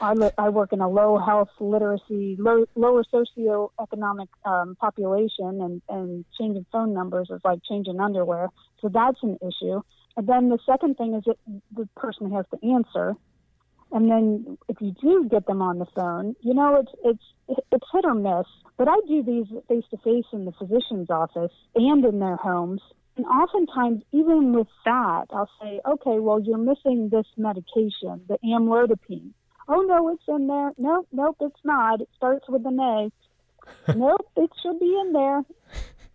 I, 0.01 0.15
I 0.37 0.49
work 0.49 0.73
in 0.73 0.81
a 0.81 0.89
low 0.89 1.17
health 1.17 1.49
literacy, 1.59 2.35
low, 2.39 2.65
lower 2.75 3.03
socioeconomic 3.03 4.27
um, 4.45 4.75
population, 4.75 5.61
and, 5.61 5.81
and 5.89 6.25
changing 6.37 6.65
phone 6.71 6.93
numbers 6.93 7.29
is 7.29 7.41
like 7.43 7.59
changing 7.67 7.99
underwear. 7.99 8.49
So 8.81 8.89
that's 8.89 9.21
an 9.21 9.37
issue. 9.41 9.81
And 10.15 10.27
then 10.27 10.49
the 10.49 10.57
second 10.65 10.95
thing 10.97 11.13
is 11.13 11.23
that 11.25 11.37
the 11.75 11.87
person 11.95 12.31
has 12.31 12.45
to 12.51 12.67
answer. 12.67 13.13
And 13.91 14.11
then 14.11 14.57
if 14.67 14.77
you 14.81 14.91
do 15.01 15.27
get 15.29 15.47
them 15.47 15.61
on 15.61 15.79
the 15.79 15.85
phone, 15.95 16.35
you 16.41 16.53
know, 16.53 16.75
it's 16.75 16.91
it's 17.47 17.61
it's 17.71 17.85
hit 17.93 18.05
or 18.05 18.13
miss. 18.13 18.45
But 18.77 18.87
I 18.89 18.95
do 19.07 19.23
these 19.23 19.47
face 19.67 19.85
to 19.91 19.97
face 19.97 20.25
in 20.33 20.45
the 20.45 20.51
physician's 20.51 21.09
office 21.09 21.53
and 21.75 22.03
in 22.05 22.19
their 22.19 22.35
homes 22.35 22.81
And 23.15 23.25
oftentimes, 23.25 24.03
even 24.11 24.53
with 24.53 24.67
that, 24.85 25.25
I'll 25.31 25.49
say, 25.61 25.81
okay, 25.85 26.19
well, 26.19 26.39
you're 26.39 26.57
missing 26.59 27.09
this 27.09 27.25
medication, 27.35 28.21
the 28.27 28.37
amlodipine. 28.45 29.31
Oh, 29.67 29.81
no, 29.81 30.09
it's 30.09 30.23
in 30.27 30.47
there. 30.47 30.71
Nope, 30.77 31.07
nope, 31.11 31.37
it's 31.41 31.59
not. 31.63 32.01
It 32.01 32.09
starts 32.15 32.47
with 32.47 32.65
an 32.65 32.79
A. 32.79 33.11
nope, 33.95 34.29
it 34.37 34.51
should 34.61 34.79
be 34.79 34.97
in 35.01 35.13
there. 35.13 35.41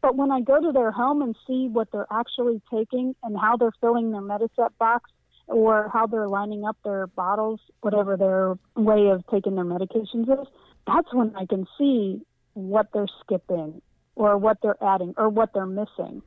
But 0.00 0.17
when 0.17 0.31
I 0.31 0.41
go 0.41 0.61
to 0.61 0.73
their 0.73 0.91
home 0.91 1.23
and 1.23 1.37
see 1.47 1.69
what 1.69 1.91
they're 1.93 2.07
actually 2.11 2.62
taking 2.73 3.14
and 3.23 3.37
how 3.38 3.57
they're 3.57 3.73
filling 3.81 4.12
their 4.12 4.23
Mediset 4.23 4.71
box 4.79 5.11
or 5.52 5.90
how 5.92 6.06
they're 6.06 6.28
lining 6.28 6.64
up 6.64 6.76
their 6.85 7.06
bottles, 7.06 7.61
whatever 7.82 8.16
their 8.16 8.59
way 8.75 9.09
of 9.09 9.23
taking 9.30 9.54
their 9.54 9.64
medications 9.64 10.28
is, 10.28 10.49
that's 10.87 11.12
when 11.12 11.35
I 11.37 11.47
can 11.47 11.66
see 11.78 12.23
what 12.54 12.88
they're 12.92 13.09
skipping 13.21 13.80
or 14.16 14.37
what 14.38 14.59
they're 14.62 14.82
adding 14.82 15.14
or 15.16 15.28
what 15.28 15.52
they're 15.54 15.66
missing. 15.66 16.23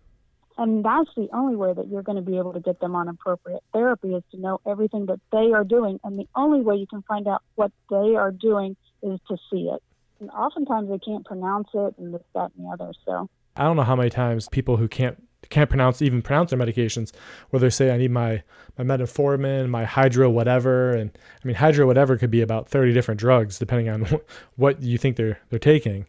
And 0.57 0.85
that's 0.85 1.09
the 1.17 1.27
only 1.33 1.55
way 1.55 1.73
that 1.73 1.89
you're 1.89 2.01
going 2.01 2.15
to 2.15 2.21
be 2.21 2.37
able 2.37 2.53
to 2.53 2.61
get 2.61 2.79
them 2.79 2.95
on 2.95 3.09
appropriate 3.09 3.61
therapy 3.73 4.13
is 4.13 4.23
to 4.31 4.39
know 4.39 4.61
everything 4.65 5.07
that 5.07 5.19
they 5.31 5.51
are 5.53 5.65
doing. 5.65 5.99
And 6.03 6.17
the 6.17 6.27
only 6.35 6.61
way 6.61 6.75
you 6.75 6.87
can 6.87 7.01
find 7.01 7.27
out 7.27 7.41
what 7.55 7.71
they 7.89 8.15
are 8.15 8.31
doing 8.31 8.77
is 9.03 9.19
to 9.27 9.37
see 9.51 9.69
it. 9.73 9.83
And 10.21 10.29
oftentimes 10.29 10.89
they 10.89 10.99
can't 10.99 11.25
pronounce 11.25 11.67
it 11.73 11.95
and 11.97 12.13
this, 12.13 12.21
that, 12.33 12.51
and 12.57 12.65
the 12.65 12.71
other. 12.71 12.93
So 13.05 13.29
I 13.57 13.63
don't 13.63 13.75
know 13.75 13.83
how 13.83 13.97
many 13.97 14.09
times 14.09 14.47
people 14.49 14.77
who 14.77 14.87
can't 14.87 15.21
can't 15.49 15.69
pronounce 15.69 16.01
even 16.01 16.21
pronounce 16.21 16.51
their 16.51 16.59
medications, 16.59 17.11
where 17.49 17.59
they 17.59 17.69
say 17.69 17.91
I 17.91 17.97
need 17.97 18.11
my 18.11 18.43
my 18.77 18.83
metformin, 18.83 19.69
my 19.69 19.85
hydro 19.85 20.29
whatever, 20.29 20.91
and 20.91 21.11
I 21.43 21.47
mean 21.47 21.55
hydro 21.55 21.87
whatever 21.87 22.17
could 22.17 22.31
be 22.31 22.41
about 22.41 22.69
thirty 22.69 22.93
different 22.93 23.19
drugs 23.19 23.59
depending 23.59 23.89
on 23.89 24.19
what 24.55 24.81
you 24.81 24.97
think 24.97 25.15
they're 25.15 25.39
they're 25.49 25.59
taking. 25.59 26.07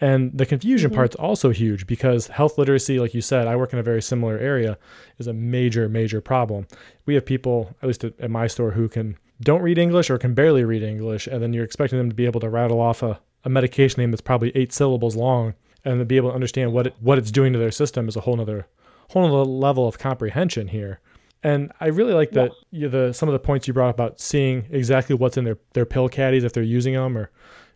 And 0.00 0.36
the 0.36 0.44
confusion 0.44 0.90
mm-hmm. 0.90 0.96
part's 0.96 1.16
also 1.16 1.50
huge 1.50 1.86
because 1.86 2.26
health 2.26 2.58
literacy, 2.58 3.00
like 3.00 3.14
you 3.14 3.22
said, 3.22 3.46
I 3.46 3.56
work 3.56 3.72
in 3.72 3.78
a 3.78 3.82
very 3.82 4.02
similar 4.02 4.38
area, 4.38 4.76
is 5.16 5.26
a 5.26 5.32
major, 5.32 5.88
major 5.88 6.20
problem. 6.20 6.66
We 7.06 7.14
have 7.14 7.24
people, 7.24 7.74
at 7.80 7.86
least 7.86 8.04
at, 8.04 8.30
my 8.30 8.46
store, 8.46 8.72
who 8.72 8.90
can 8.90 9.16
don't 9.40 9.62
read 9.62 9.78
English 9.78 10.10
or 10.10 10.18
can 10.18 10.34
barely 10.34 10.64
read 10.64 10.82
English, 10.82 11.26
and 11.26 11.42
then 11.42 11.52
you're 11.54 11.64
expecting 11.64 11.98
them 11.98 12.10
to 12.10 12.14
be 12.14 12.26
able 12.26 12.40
to 12.40 12.50
rattle 12.50 12.80
off 12.80 13.02
a, 13.02 13.20
a 13.44 13.48
medication 13.48 14.00
name 14.00 14.10
that's 14.10 14.20
probably 14.20 14.52
eight 14.54 14.72
syllables 14.72 15.16
long 15.16 15.54
and 15.86 16.00
to 16.00 16.04
be 16.04 16.16
able 16.16 16.30
to 16.30 16.34
understand 16.34 16.72
what 16.72 16.88
it, 16.88 16.94
what 17.00 17.16
it's 17.16 17.30
doing 17.30 17.52
to 17.52 17.58
their 17.58 17.70
system 17.70 18.08
is 18.08 18.16
a 18.16 18.20
whole 18.20 18.38
other 18.38 18.66
whole 19.10 19.24
other 19.24 19.50
level 19.50 19.86
of 19.86 19.98
comprehension 19.98 20.68
here. 20.68 21.00
And 21.42 21.70
I 21.80 21.86
really 21.86 22.12
like 22.12 22.32
that 22.32 22.50
you, 22.72 22.88
the 22.88 23.12
some 23.12 23.28
of 23.28 23.32
the 23.32 23.38
points 23.38 23.68
you 23.68 23.72
brought 23.72 23.90
up 23.90 23.94
about 23.94 24.20
seeing 24.20 24.66
exactly 24.70 25.14
what's 25.14 25.36
in 25.36 25.44
their 25.44 25.58
their 25.74 25.86
pill 25.86 26.08
caddies 26.08 26.42
if 26.42 26.52
they're 26.52 26.62
using 26.62 26.94
them 26.94 27.16
or 27.16 27.30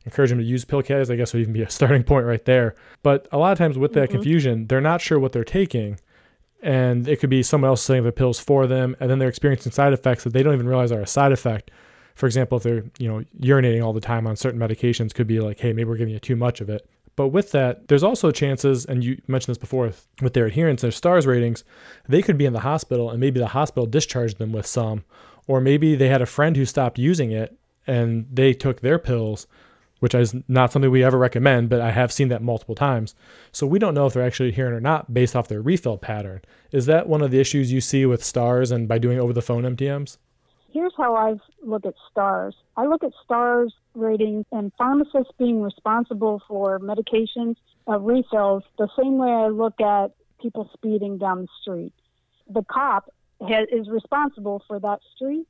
encourage 0.04 0.30
them 0.30 0.38
to 0.38 0.44
use 0.44 0.64
pill 0.64 0.82
caddies. 0.82 1.08
I 1.08 1.16
guess 1.16 1.32
would 1.32 1.40
even 1.40 1.52
be 1.52 1.62
a 1.62 1.70
starting 1.78 2.02
point 2.02 2.26
right 2.26 2.44
there. 2.44 2.74
But 3.04 3.28
a 3.30 3.38
lot 3.38 3.52
of 3.52 3.58
times 3.58 3.78
with 3.78 3.92
that 3.92 4.08
mm-hmm. 4.08 4.18
confusion, 4.18 4.66
they're 4.66 4.80
not 4.80 5.00
sure 5.00 5.20
what 5.20 5.32
they're 5.32 5.44
taking, 5.44 6.00
and 6.62 7.06
it 7.06 7.20
could 7.20 7.30
be 7.30 7.44
someone 7.44 7.68
else 7.68 7.82
saying 7.82 8.02
the 8.02 8.10
pills 8.10 8.40
for 8.40 8.66
them, 8.66 8.96
and 8.98 9.08
then 9.08 9.20
they're 9.20 9.28
experiencing 9.28 9.70
side 9.70 9.92
effects 9.92 10.24
that 10.24 10.32
they 10.32 10.42
don't 10.42 10.54
even 10.54 10.66
realize 10.68 10.90
are 10.90 11.02
a 11.02 11.06
side 11.06 11.30
effect. 11.30 11.70
For 12.16 12.26
example, 12.26 12.58
if 12.58 12.64
they're 12.64 12.84
you 12.98 13.08
know 13.08 13.24
urinating 13.38 13.84
all 13.84 13.92
the 13.92 14.00
time 14.00 14.26
on 14.26 14.34
certain 14.34 14.58
medications, 14.58 15.14
could 15.14 15.28
be 15.28 15.38
like, 15.38 15.60
hey, 15.60 15.72
maybe 15.72 15.88
we're 15.88 15.96
giving 15.96 16.14
you 16.14 16.18
too 16.18 16.36
much 16.36 16.60
of 16.60 16.68
it. 16.68 16.88
But 17.20 17.34
with 17.34 17.52
that, 17.52 17.88
there's 17.88 18.02
also 18.02 18.30
chances, 18.30 18.86
and 18.86 19.04
you 19.04 19.20
mentioned 19.28 19.52
this 19.52 19.60
before 19.60 19.92
with 20.22 20.32
their 20.32 20.46
adherence, 20.46 20.80
their 20.80 20.90
stars 20.90 21.26
ratings, 21.26 21.64
they 22.08 22.22
could 22.22 22.38
be 22.38 22.46
in 22.46 22.54
the 22.54 22.60
hospital 22.60 23.10
and 23.10 23.20
maybe 23.20 23.38
the 23.38 23.48
hospital 23.48 23.84
discharged 23.84 24.38
them 24.38 24.52
with 24.52 24.64
some, 24.64 25.04
or 25.46 25.60
maybe 25.60 25.94
they 25.94 26.08
had 26.08 26.22
a 26.22 26.26
friend 26.26 26.56
who 26.56 26.64
stopped 26.64 26.98
using 26.98 27.30
it 27.30 27.58
and 27.86 28.26
they 28.32 28.54
took 28.54 28.80
their 28.80 28.98
pills, 28.98 29.46
which 29.98 30.14
is 30.14 30.34
not 30.48 30.72
something 30.72 30.90
we 30.90 31.04
ever 31.04 31.18
recommend, 31.18 31.68
but 31.68 31.82
I 31.82 31.90
have 31.90 32.10
seen 32.10 32.28
that 32.28 32.40
multiple 32.40 32.74
times. 32.74 33.14
So 33.52 33.66
we 33.66 33.78
don't 33.78 33.92
know 33.92 34.06
if 34.06 34.14
they're 34.14 34.26
actually 34.26 34.48
adherent 34.48 34.74
or 34.74 34.80
not 34.80 35.12
based 35.12 35.36
off 35.36 35.46
their 35.46 35.60
refill 35.60 35.98
pattern. 35.98 36.40
Is 36.72 36.86
that 36.86 37.06
one 37.06 37.20
of 37.20 37.30
the 37.30 37.38
issues 37.38 37.70
you 37.70 37.82
see 37.82 38.06
with 38.06 38.24
stars 38.24 38.70
and 38.70 38.88
by 38.88 38.96
doing 38.96 39.20
over 39.20 39.34
the 39.34 39.42
phone 39.42 39.64
MTMs? 39.64 40.16
here's 40.72 40.92
how 40.96 41.14
I 41.14 41.34
look 41.62 41.86
at 41.86 41.94
stars. 42.10 42.54
I 42.76 42.86
look 42.86 43.02
at 43.04 43.12
stars 43.24 43.74
ratings 43.94 44.46
and 44.52 44.72
pharmacists 44.78 45.32
being 45.38 45.62
responsible 45.62 46.42
for 46.46 46.78
medications 46.78 47.56
uh, 47.88 47.98
refills 47.98 48.62
the 48.78 48.88
same 48.98 49.18
way 49.18 49.30
I 49.30 49.48
look 49.48 49.80
at 49.80 50.12
people 50.40 50.70
speeding 50.74 51.18
down 51.18 51.42
the 51.42 51.48
street. 51.60 51.92
The 52.48 52.62
cop 52.62 53.12
ha- 53.40 53.66
is 53.70 53.88
responsible 53.88 54.62
for 54.66 54.80
that 54.80 55.00
street, 55.14 55.46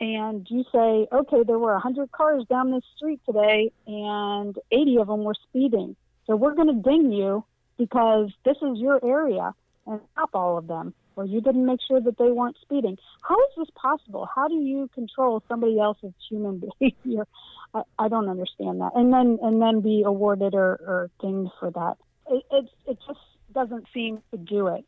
and 0.00 0.46
you 0.50 0.64
say, 0.72 1.06
okay, 1.12 1.42
there 1.46 1.58
were 1.58 1.72
100 1.72 2.10
cars 2.12 2.44
down 2.48 2.72
this 2.72 2.84
street 2.96 3.20
today, 3.26 3.70
and 3.86 4.56
80 4.70 4.98
of 4.98 5.06
them 5.08 5.24
were 5.24 5.36
speeding. 5.48 5.96
So 6.26 6.36
we're 6.36 6.54
going 6.54 6.68
to 6.68 6.90
ding 6.90 7.12
you 7.12 7.44
because 7.78 8.30
this 8.44 8.56
is 8.62 8.78
your 8.78 9.04
area 9.04 9.54
and 9.86 10.00
stop 10.12 10.30
all 10.34 10.58
of 10.58 10.66
them 10.66 10.94
or 11.16 11.24
you 11.24 11.40
didn't 11.40 11.66
make 11.66 11.80
sure 11.86 12.00
that 12.00 12.18
they 12.18 12.30
weren't 12.30 12.56
speeding. 12.62 12.98
How 13.22 13.34
is 13.34 13.50
this 13.56 13.68
possible? 13.74 14.28
How 14.34 14.48
do 14.48 14.54
you 14.54 14.88
control 14.94 15.42
somebody 15.48 15.78
else's 15.78 16.12
human 16.28 16.62
behavior? 16.80 17.26
I, 17.74 17.82
I 17.98 18.08
don't 18.08 18.28
understand 18.28 18.80
that. 18.80 18.92
And 18.94 19.12
then 19.12 19.38
and 19.42 19.60
then 19.60 19.80
be 19.80 20.02
awarded 20.04 20.54
or, 20.54 20.80
or 20.86 21.10
dinged 21.20 21.52
for 21.58 21.70
that. 21.70 21.96
It, 22.30 22.44
it 22.50 22.68
it 22.86 22.98
just 23.06 23.20
doesn't 23.54 23.86
seem 23.92 24.22
to 24.30 24.38
do 24.38 24.68
it. 24.68 24.84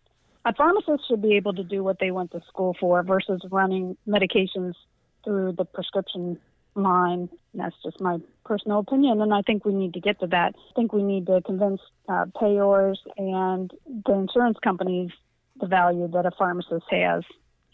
A 0.47 0.55
pharmacist 0.55 1.09
should 1.09 1.23
be 1.23 1.37
able 1.37 1.55
to 1.55 1.65
do 1.65 1.83
what 1.83 1.99
they 2.01 2.11
went 2.11 2.33
to 2.33 2.43
school 2.49 2.77
for 2.79 3.03
versus 3.03 3.41
running 3.51 3.97
medications 4.07 4.75
through 5.25 5.53
the 5.53 5.65
prescription 5.65 6.39
line. 6.75 7.29
That's 7.55 7.75
just 7.83 8.01
my 8.01 8.19
personal 8.45 8.81
opinion, 8.81 9.21
and 9.23 9.33
I 9.33 9.43
think 9.43 9.65
we 9.65 9.73
need 9.73 9.95
to 9.95 10.01
get 10.01 10.21
to 10.21 10.27
that. 10.29 10.55
I 10.57 10.73
think 10.75 10.93
we 10.93 11.03
need 11.03 11.27
to 11.27 11.41
convince 11.41 11.81
uh, 12.09 12.27
payors 12.41 12.97
and 13.17 13.73
the 14.07 14.13
insurance 14.13 14.59
companies 14.63 15.11
the 15.61 15.67
value 15.67 16.09
that 16.13 16.27
a 16.27 16.31
pharmacist 16.33 16.87
has. 16.91 17.23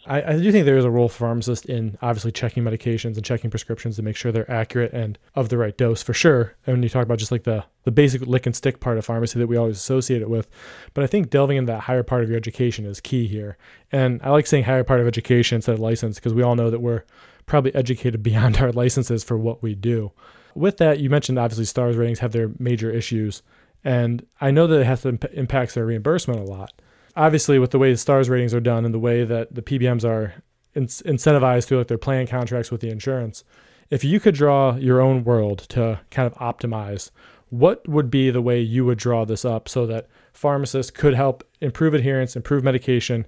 I, 0.06 0.22
I, 0.22 0.38
do 0.38 0.50
think 0.50 0.64
there 0.64 0.78
is 0.78 0.84
a 0.84 0.90
role 0.90 1.10
for 1.10 1.18
pharmacists 1.18 1.66
in 1.66 1.99
obviously 2.00 2.32
checking 2.32 2.64
medications 2.64 3.16
and 3.16 3.25
checking 3.25 3.50
prescriptions 3.50 3.96
to 3.96 4.02
make 4.02 4.16
sure 4.16 4.32
they're 4.32 4.50
accurate 4.50 4.94
and 4.94 5.18
of 5.34 5.50
the 5.50 5.58
right 5.58 5.76
dose 5.76 6.02
for 6.02 6.14
sure. 6.14 6.56
And 6.66 6.76
when 6.76 6.82
you 6.82 6.88
talk 6.88 7.04
about 7.04 7.18
just 7.18 7.32
like 7.32 7.44
the, 7.44 7.64
the 7.84 7.90
basic 7.90 8.22
lick 8.22 8.46
and 8.46 8.56
stick 8.56 8.80
part 8.80 8.96
of 8.96 9.04
pharmacy 9.04 9.38
that 9.38 9.46
we 9.46 9.58
always 9.58 9.76
associate 9.76 10.22
it 10.22 10.30
with. 10.30 10.49
But 10.94 11.04
I 11.04 11.06
think 11.06 11.28
delving 11.28 11.58
into 11.58 11.72
that 11.72 11.80
higher 11.80 12.02
part 12.02 12.22
of 12.22 12.30
your 12.30 12.38
education 12.38 12.87
is 12.87 12.99
key 12.99 13.26
here. 13.26 13.58
And 13.92 14.20
I 14.22 14.30
like 14.30 14.46
saying 14.46 14.64
higher 14.64 14.84
part 14.84 15.00
of 15.00 15.06
education 15.06 15.56
instead 15.56 15.75
of 15.75 15.80
license 15.80 16.16
because 16.16 16.32
we 16.32 16.42
all 16.42 16.56
know 16.56 16.70
that 16.70 16.80
we're 16.80 17.04
probably 17.44 17.75
educated 17.75 18.22
beyond 18.22 18.56
our 18.56 18.72
licenses 18.72 19.22
for 19.22 19.37
what 19.37 19.62
we 19.62 19.75
do. 19.75 20.12
With 20.54 20.78
that, 20.78 20.99
you 20.99 21.10
mentioned 21.10 21.38
obviously 21.38 21.66
stars 21.66 21.96
ratings 21.96 22.20
have 22.20 22.32
their 22.32 22.50
major 22.58 22.90
issues. 22.90 23.42
And 23.84 24.26
I 24.40 24.50
know 24.50 24.66
that 24.66 24.80
it 24.80 24.87
has 24.87 25.02
to 25.02 25.10
imp- 25.10 25.32
impacts 25.34 25.75
their 25.75 25.84
reimbursement 25.84 26.40
a 26.40 26.44
lot 26.44 26.72
obviously 27.17 27.59
with 27.59 27.71
the 27.71 27.79
way 27.79 27.93
the 27.93 27.99
stars 27.99 28.29
ratings 28.29 28.55
are 28.55 28.61
done 28.61 28.85
and 28.85 28.95
the 28.95 28.99
way 28.99 29.25
that 29.25 29.55
the 29.55 29.62
PBMs 29.62 30.05
are 30.05 30.35
in- 30.75 30.87
incentivized 30.87 31.67
through 31.67 31.79
like 31.79 31.88
their 31.88 31.99
plan 31.99 32.26
contracts 32.26 32.71
with 32.71 32.81
the 32.81 32.90
insurance, 32.90 33.45
if 33.90 34.05
you 34.05 34.21
could 34.21 34.35
draw 34.35 34.76
your 34.76 35.00
own 35.00 35.25
world 35.25 35.61
to 35.71 36.00
kind 36.11 36.26
of 36.26 36.35
optimize, 36.35 37.11
what 37.49 37.87
would 37.88 38.11
be 38.11 38.31
the 38.31 38.43
way 38.43 38.61
you 38.61 38.85
would 38.85 38.99
draw 38.99 39.25
this 39.25 39.45
up 39.45 39.69
so 39.69 39.87
that 39.87 40.09
pharmacists 40.33 40.90
could 40.90 41.14
help 41.14 41.45
improve 41.61 41.95
adherence, 41.95 42.37
improve 42.37 42.62
medication, 42.62 43.26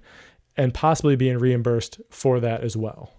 and 0.55 0.73
possibly 0.73 1.15
being 1.15 1.37
reimbursed 1.37 1.99
for 2.09 2.39
that 2.39 2.61
as 2.61 2.77
well? 2.77 3.11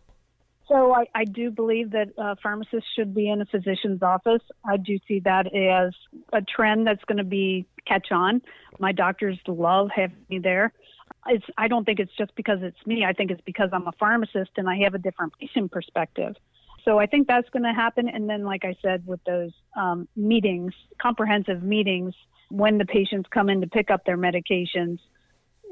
So 0.67 0.95
I, 0.95 1.05
I 1.15 1.25
do 1.25 1.51
believe 1.51 1.91
that 1.91 2.09
uh, 2.17 2.37
pharmacists 2.43 2.89
should 2.97 3.15
be 3.15 3.29
in 3.29 3.43
a 3.43 3.45
physician's 3.45 4.03
office. 4.03 4.41
I 4.65 4.79
do 4.79 4.99
see 5.07 5.21
that 5.21 5.55
as 5.55 5.93
a 6.33 6.41
trend 6.41 6.87
that's 6.87 7.05
going 7.05 7.19
to 7.19 7.25
be 7.25 7.67
catch 7.87 8.11
on. 8.11 8.43
My 8.79 8.93
doctors 8.93 9.39
love 9.47 9.91
having 9.95 10.25
me 10.29 10.39
there. 10.39 10.73
It's, 11.27 11.45
I 11.57 11.69
don't 11.69 11.85
think 11.85 12.01
it's 12.01 12.15
just 12.17 12.35
because 12.35 12.59
it's 12.63 12.77
me. 12.87 13.05
I 13.05 13.13
think 13.13 13.31
it's 13.31 13.41
because 13.43 13.71
I'm 13.73 13.87
a 13.87 13.93
pharmacist 13.93 14.51
and 14.57 14.69
I 14.69 14.79
have 14.79 14.95
a 14.95 14.99
different 14.99 15.33
patient 15.41 15.73
perspective. 15.73 16.35
So 16.85 16.99
I 16.99 17.07
think 17.07 17.29
that's 17.29 17.49
going 17.49 17.63
to 17.63 17.73
happen. 17.73 18.09
And 18.09 18.29
then, 18.29 18.45
like 18.45 18.65
I 18.65 18.77
said, 18.83 19.07
with 19.07 19.23
those 19.25 19.53
um, 19.77 20.07
meetings, 20.17 20.75
comprehensive 21.01 21.63
meetings, 21.63 22.15
when 22.51 22.77
the 22.77 22.85
patients 22.85 23.27
come 23.31 23.49
in 23.49 23.63
to 23.63 23.67
pick 23.67 23.91
up 23.91 24.05
their 24.05 24.19
medications, 24.19 24.99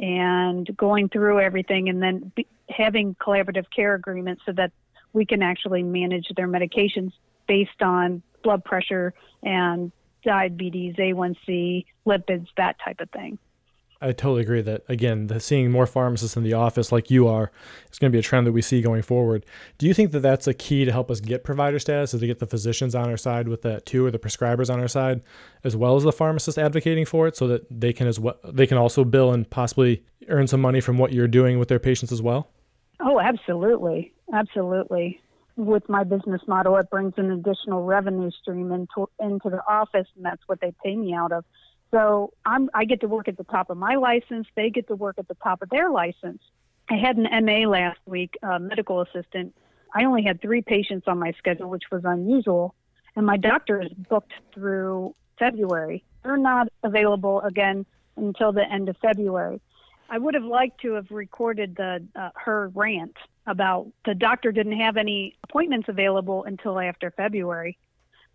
and 0.00 0.74
going 0.76 1.08
through 1.08 1.40
everything 1.40 1.88
and 1.88 2.02
then 2.02 2.32
be, 2.34 2.46
having 2.68 3.14
collaborative 3.16 3.66
care 3.74 3.94
agreements 3.94 4.42
so 4.46 4.52
that 4.52 4.72
we 5.12 5.26
can 5.26 5.42
actually 5.42 5.82
manage 5.82 6.26
their 6.36 6.48
medications 6.48 7.12
based 7.46 7.82
on 7.82 8.22
blood 8.42 8.64
pressure 8.64 9.12
and 9.42 9.92
diabetes, 10.22 10.94
A1C, 10.96 11.84
lipids, 12.06 12.46
that 12.56 12.76
type 12.84 13.00
of 13.00 13.10
thing. 13.10 13.38
I 14.02 14.10
totally 14.10 14.42
agree 14.42 14.62
that 14.62 14.82
again, 14.88 15.28
the 15.28 15.38
seeing 15.38 15.70
more 15.70 15.86
pharmacists 15.86 16.36
in 16.36 16.42
the 16.42 16.54
office 16.54 16.90
like 16.90 17.08
you 17.08 17.28
are 17.28 17.52
is 17.90 18.00
going 18.00 18.10
to 18.10 18.14
be 18.14 18.18
a 18.18 18.22
trend 18.22 18.48
that 18.48 18.52
we 18.52 18.60
see 18.60 18.82
going 18.82 19.02
forward. 19.02 19.46
Do 19.78 19.86
you 19.86 19.94
think 19.94 20.10
that 20.10 20.20
that's 20.20 20.48
a 20.48 20.54
key 20.54 20.84
to 20.84 20.90
help 20.90 21.08
us 21.08 21.20
get 21.20 21.44
provider 21.44 21.78
status, 21.78 22.12
is 22.12 22.18
to 22.20 22.26
get 22.26 22.40
the 22.40 22.46
physicians 22.46 22.96
on 22.96 23.08
our 23.08 23.16
side 23.16 23.46
with 23.46 23.62
that 23.62 23.86
too, 23.86 24.04
or 24.04 24.10
the 24.10 24.18
prescribers 24.18 24.72
on 24.72 24.80
our 24.80 24.88
side, 24.88 25.22
as 25.62 25.76
well 25.76 25.94
as 25.94 26.02
the 26.02 26.10
pharmacists 26.10 26.58
advocating 26.58 27.04
for 27.04 27.28
it, 27.28 27.36
so 27.36 27.46
that 27.46 27.64
they 27.70 27.92
can 27.92 28.08
as 28.08 28.18
well 28.18 28.34
they 28.44 28.66
can 28.66 28.76
also 28.76 29.04
bill 29.04 29.32
and 29.32 29.48
possibly 29.50 30.02
earn 30.28 30.48
some 30.48 30.60
money 30.60 30.80
from 30.80 30.98
what 30.98 31.12
you're 31.12 31.28
doing 31.28 31.60
with 31.60 31.68
their 31.68 31.78
patients 31.78 32.10
as 32.10 32.20
well? 32.20 32.50
Oh, 32.98 33.20
absolutely, 33.20 34.12
absolutely. 34.32 35.20
With 35.56 35.88
my 35.88 36.04
business 36.04 36.40
model, 36.46 36.76
it 36.76 36.88
brings 36.90 37.14
an 37.18 37.30
additional 37.30 37.84
revenue 37.84 38.30
stream 38.30 38.72
into 38.72 39.08
into 39.20 39.50
the 39.50 39.60
office, 39.68 40.06
and 40.16 40.24
that's 40.24 40.42
what 40.46 40.60
they 40.60 40.72
pay 40.82 40.96
me 40.96 41.14
out 41.14 41.32
of. 41.32 41.44
So 41.90 42.32
I'm, 42.46 42.70
I 42.72 42.86
get 42.86 43.00
to 43.02 43.08
work 43.08 43.28
at 43.28 43.36
the 43.36 43.44
top 43.44 43.68
of 43.68 43.76
my 43.76 43.96
license. 43.96 44.46
They 44.56 44.70
get 44.70 44.88
to 44.88 44.96
work 44.96 45.16
at 45.18 45.28
the 45.28 45.34
top 45.34 45.60
of 45.62 45.68
their 45.68 45.90
license. 45.90 46.42
I 46.88 46.96
had 46.96 47.16
an 47.16 47.44
MA 47.44 47.68
last 47.68 47.98
week, 48.06 48.36
a 48.42 48.58
medical 48.58 49.02
assistant. 49.02 49.54
I 49.94 50.04
only 50.04 50.22
had 50.22 50.40
three 50.40 50.62
patients 50.62 51.04
on 51.06 51.18
my 51.18 51.32
schedule, 51.32 51.68
which 51.68 51.84
was 51.92 52.02
unusual. 52.04 52.74
And 53.14 53.26
my 53.26 53.36
doctor 53.36 53.82
is 53.82 53.92
booked 54.08 54.32
through 54.54 55.14
February. 55.38 56.02
They're 56.24 56.38
not 56.38 56.68
available 56.82 57.42
again 57.42 57.84
until 58.16 58.52
the 58.52 58.64
end 58.70 58.88
of 58.88 58.96
February. 58.98 59.60
I 60.12 60.18
would 60.18 60.34
have 60.34 60.44
liked 60.44 60.82
to 60.82 60.92
have 60.92 61.10
recorded 61.10 61.74
the 61.74 62.04
uh, 62.14 62.28
her 62.34 62.68
rant 62.74 63.16
about 63.46 63.86
the 64.04 64.14
doctor 64.14 64.52
didn't 64.52 64.78
have 64.78 64.98
any 64.98 65.34
appointments 65.42 65.88
available 65.88 66.44
until 66.44 66.78
after 66.78 67.10
February, 67.10 67.78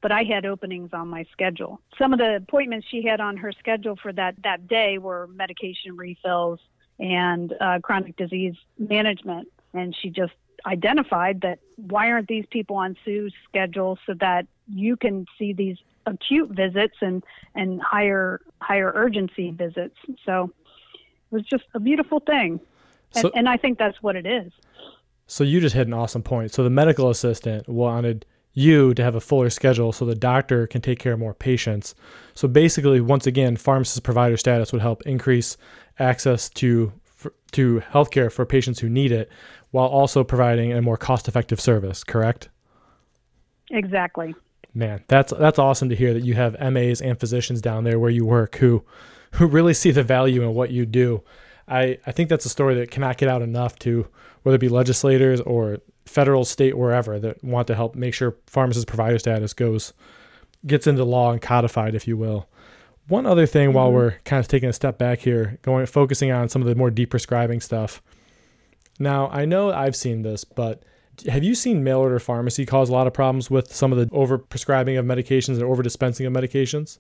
but 0.02 0.12
I 0.12 0.24
had 0.24 0.44
openings 0.44 0.90
on 0.92 1.08
my 1.08 1.24
schedule. 1.32 1.80
Some 2.00 2.14
of 2.14 2.20
the 2.20 2.38
appointments 2.38 2.88
she 2.90 3.04
had 3.04 3.22
on 3.22 3.38
her 3.38 3.52
schedule 3.52 3.96
for 3.96 4.12
that 4.14 4.42
that 4.44 4.68
day 4.68 4.98
were 4.98 5.28
medication 5.28 5.96
refills 5.96 6.60
and 7.00 7.54
uh, 7.62 7.78
chronic 7.84 8.18
disease 8.18 8.56
management, 8.80 9.48
and 9.76 9.96
she 10.02 10.10
just 10.10 10.34
identified 10.66 11.42
that 11.42 11.60
why 11.76 12.10
aren't 12.12 12.28
these 12.28 12.48
people 12.50 12.76
on 12.78 12.98
Sue's 13.06 13.34
schedule 13.48 14.00
so 14.08 14.16
that 14.16 14.48
you 14.68 14.98
can 14.98 15.28
see 15.38 15.54
these 15.54 15.78
acute 16.08 16.50
visits 16.50 16.96
and 17.02 17.24
and 17.54 17.80
higher 17.84 18.42
higher 18.62 18.92
urgency 18.96 19.52
visits. 19.52 19.96
So 20.26 20.52
it 21.32 21.36
was 21.36 21.44
just 21.46 21.64
a 21.74 21.80
beautiful 21.80 22.20
thing, 22.20 22.60
and, 23.16 23.22
so, 23.22 23.32
and 23.36 23.48
I 23.48 23.58
think 23.58 23.78
that's 23.78 24.02
what 24.02 24.16
it 24.16 24.26
is. 24.26 24.52
So 25.28 25.44
you 25.44 25.60
just 25.60 25.76
hit 25.76 25.88
an 25.88 25.94
awesome 25.94 26.24
point. 26.24 26.54
So 26.54 26.64
the 26.64 26.70
medical 26.70 27.10
assistant 27.10 27.68
wanted 27.68 28.26
you 28.54 28.94
to 28.96 29.04
have 29.04 29.14
a 29.14 29.20
fuller 29.20 29.50
schedule 29.50 29.92
so 29.92 30.06
the 30.06 30.16
doctor 30.16 30.66
can 30.66 30.82
take 30.82 31.00
care 31.00 31.14
of 31.14 31.20
more 31.20 31.34
patients. 31.34 31.94
So 32.34 32.48
basically, 32.48 33.02
once 33.02 33.28
again, 33.28 33.56
pharmacist 33.56 34.04
provider 34.04 34.38
status 34.38 34.72
would 34.72 34.82
help 34.82 35.04
increase 35.04 35.58
access 36.00 36.50
to 36.50 36.92
to 37.52 37.82
healthcare 37.92 38.32
for 38.32 38.46
patients 38.46 38.80
who 38.80 38.90
need 38.90 39.12
it, 39.12 39.30
while 39.72 39.88
also 39.88 40.24
providing 40.24 40.72
a 40.72 40.82
more 40.82 40.98
cost-effective 40.98 41.60
service. 41.60 42.04
Correct? 42.04 42.50
Exactly. 43.72 44.36
Man, 44.74 45.04
that's 45.08 45.34
that's 45.34 45.60
awesome 45.60 45.90
to 45.90 45.96
hear 45.96 46.14
that 46.14 46.24
you 46.24 46.36
have 46.36 46.60
MAs 46.60 47.02
and 47.02 47.20
physicians 47.20 47.62
down 47.62 47.84
there 47.84 48.00
where 48.00 48.12
you 48.12 48.26
work 48.26 48.56
who 48.58 48.84
who 49.34 49.48
really 49.48 49.74
see 49.74 49.92
the 49.92 50.04
value 50.04 50.42
in 50.42 50.54
what 50.54 50.72
you 50.72 50.86
do. 50.86 51.24
I, 51.68 51.98
I 52.06 52.12
think 52.12 52.30
that's 52.30 52.46
a 52.46 52.50
story 52.50 52.76
that 52.76 52.92
cannot 52.92 53.18
get 53.18 53.30
out 53.30 53.42
enough 53.42 53.78
to 53.80 54.08
whether 54.44 54.56
it 54.56 54.60
be 54.60 54.70
legislators 54.70 55.42
or 55.42 55.80
federal, 56.06 56.46
state, 56.46 56.78
wherever 56.78 57.20
that 57.20 57.44
want 57.44 57.68
to 57.68 57.76
help 57.76 57.96
make 57.96 58.14
sure 58.14 58.38
pharmacist 58.48 58.88
provider 58.88 59.20
status 59.20 59.54
goes 59.54 59.94
gets 60.66 60.88
into 60.88 61.04
law 61.04 61.32
and 61.32 61.42
codified, 61.42 61.96
if 61.96 62.08
you 62.08 62.18
will. 62.18 62.48
One 63.08 63.26
other 63.26 63.46
thing, 63.46 63.70
mm-hmm. 63.70 63.78
while 63.78 63.92
we're 63.92 64.16
kind 64.26 64.40
of 64.40 64.48
taking 64.48 64.70
a 64.70 64.74
step 64.74 64.98
back 64.98 65.20
here, 65.20 65.60
going 65.62 65.86
focusing 65.86 66.32
on 66.32 66.50
some 66.50 66.62
of 66.62 66.68
the 66.68 66.76
more 66.76 66.92
deprescribing 66.92 67.62
stuff. 67.62 68.02
Now, 69.00 69.30
I 69.30 69.46
know 69.46 69.72
I've 69.72 69.96
seen 69.96 70.24
this, 70.24 70.44
but 70.44 70.84
have 71.28 71.44
you 71.44 71.56
seen 71.56 71.84
mail 71.84 72.00
order 72.00 72.20
pharmacy 72.20 72.66
cause 72.66 72.90
a 72.90 72.94
lot 72.94 73.08
of 73.08 73.14
problems 73.14 73.50
with 73.50 73.74
some 73.74 73.92
of 73.92 73.98
the 73.98 74.14
over 74.14 74.38
prescribing 74.38 74.98
of 74.98 75.06
medications 75.06 75.56
and 75.56 75.64
over 75.64 75.84
dispensing 75.84 76.26
of 76.26 76.34
medications? 76.34 77.00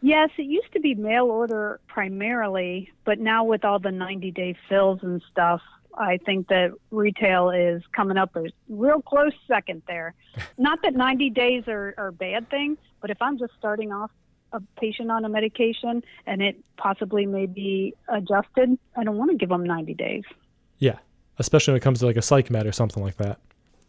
Yes, 0.00 0.30
it 0.38 0.42
used 0.44 0.72
to 0.72 0.80
be 0.80 0.94
mail 0.94 1.24
order 1.24 1.80
primarily, 1.88 2.92
but 3.04 3.18
now 3.18 3.44
with 3.44 3.64
all 3.64 3.78
the 3.78 3.90
90 3.90 4.30
day 4.30 4.56
fills 4.68 5.00
and 5.02 5.22
stuff, 5.30 5.60
I 5.94 6.18
think 6.18 6.48
that 6.48 6.72
retail 6.90 7.50
is 7.50 7.82
coming 7.92 8.16
up 8.16 8.36
a 8.36 8.46
real 8.68 9.02
close 9.02 9.32
second 9.48 9.82
there. 9.88 10.14
Not 10.58 10.82
that 10.82 10.94
90 10.94 11.30
days 11.30 11.64
are, 11.66 11.94
are 11.98 12.08
a 12.08 12.12
bad 12.12 12.48
thing, 12.48 12.78
but 13.00 13.10
if 13.10 13.20
I'm 13.20 13.38
just 13.38 13.52
starting 13.58 13.92
off 13.92 14.10
a 14.52 14.60
patient 14.80 15.10
on 15.10 15.24
a 15.24 15.28
medication 15.28 16.02
and 16.26 16.40
it 16.40 16.56
possibly 16.76 17.26
may 17.26 17.46
be 17.46 17.94
adjusted, 18.08 18.78
I 18.96 19.04
don't 19.04 19.16
want 19.16 19.32
to 19.32 19.36
give 19.36 19.48
them 19.48 19.64
90 19.64 19.94
days. 19.94 20.24
Yeah, 20.78 20.98
especially 21.38 21.72
when 21.72 21.78
it 21.78 21.82
comes 21.82 21.98
to 22.00 22.06
like 22.06 22.16
a 22.16 22.22
psych 22.22 22.50
med 22.50 22.66
or 22.66 22.72
something 22.72 23.02
like 23.02 23.16
that. 23.16 23.40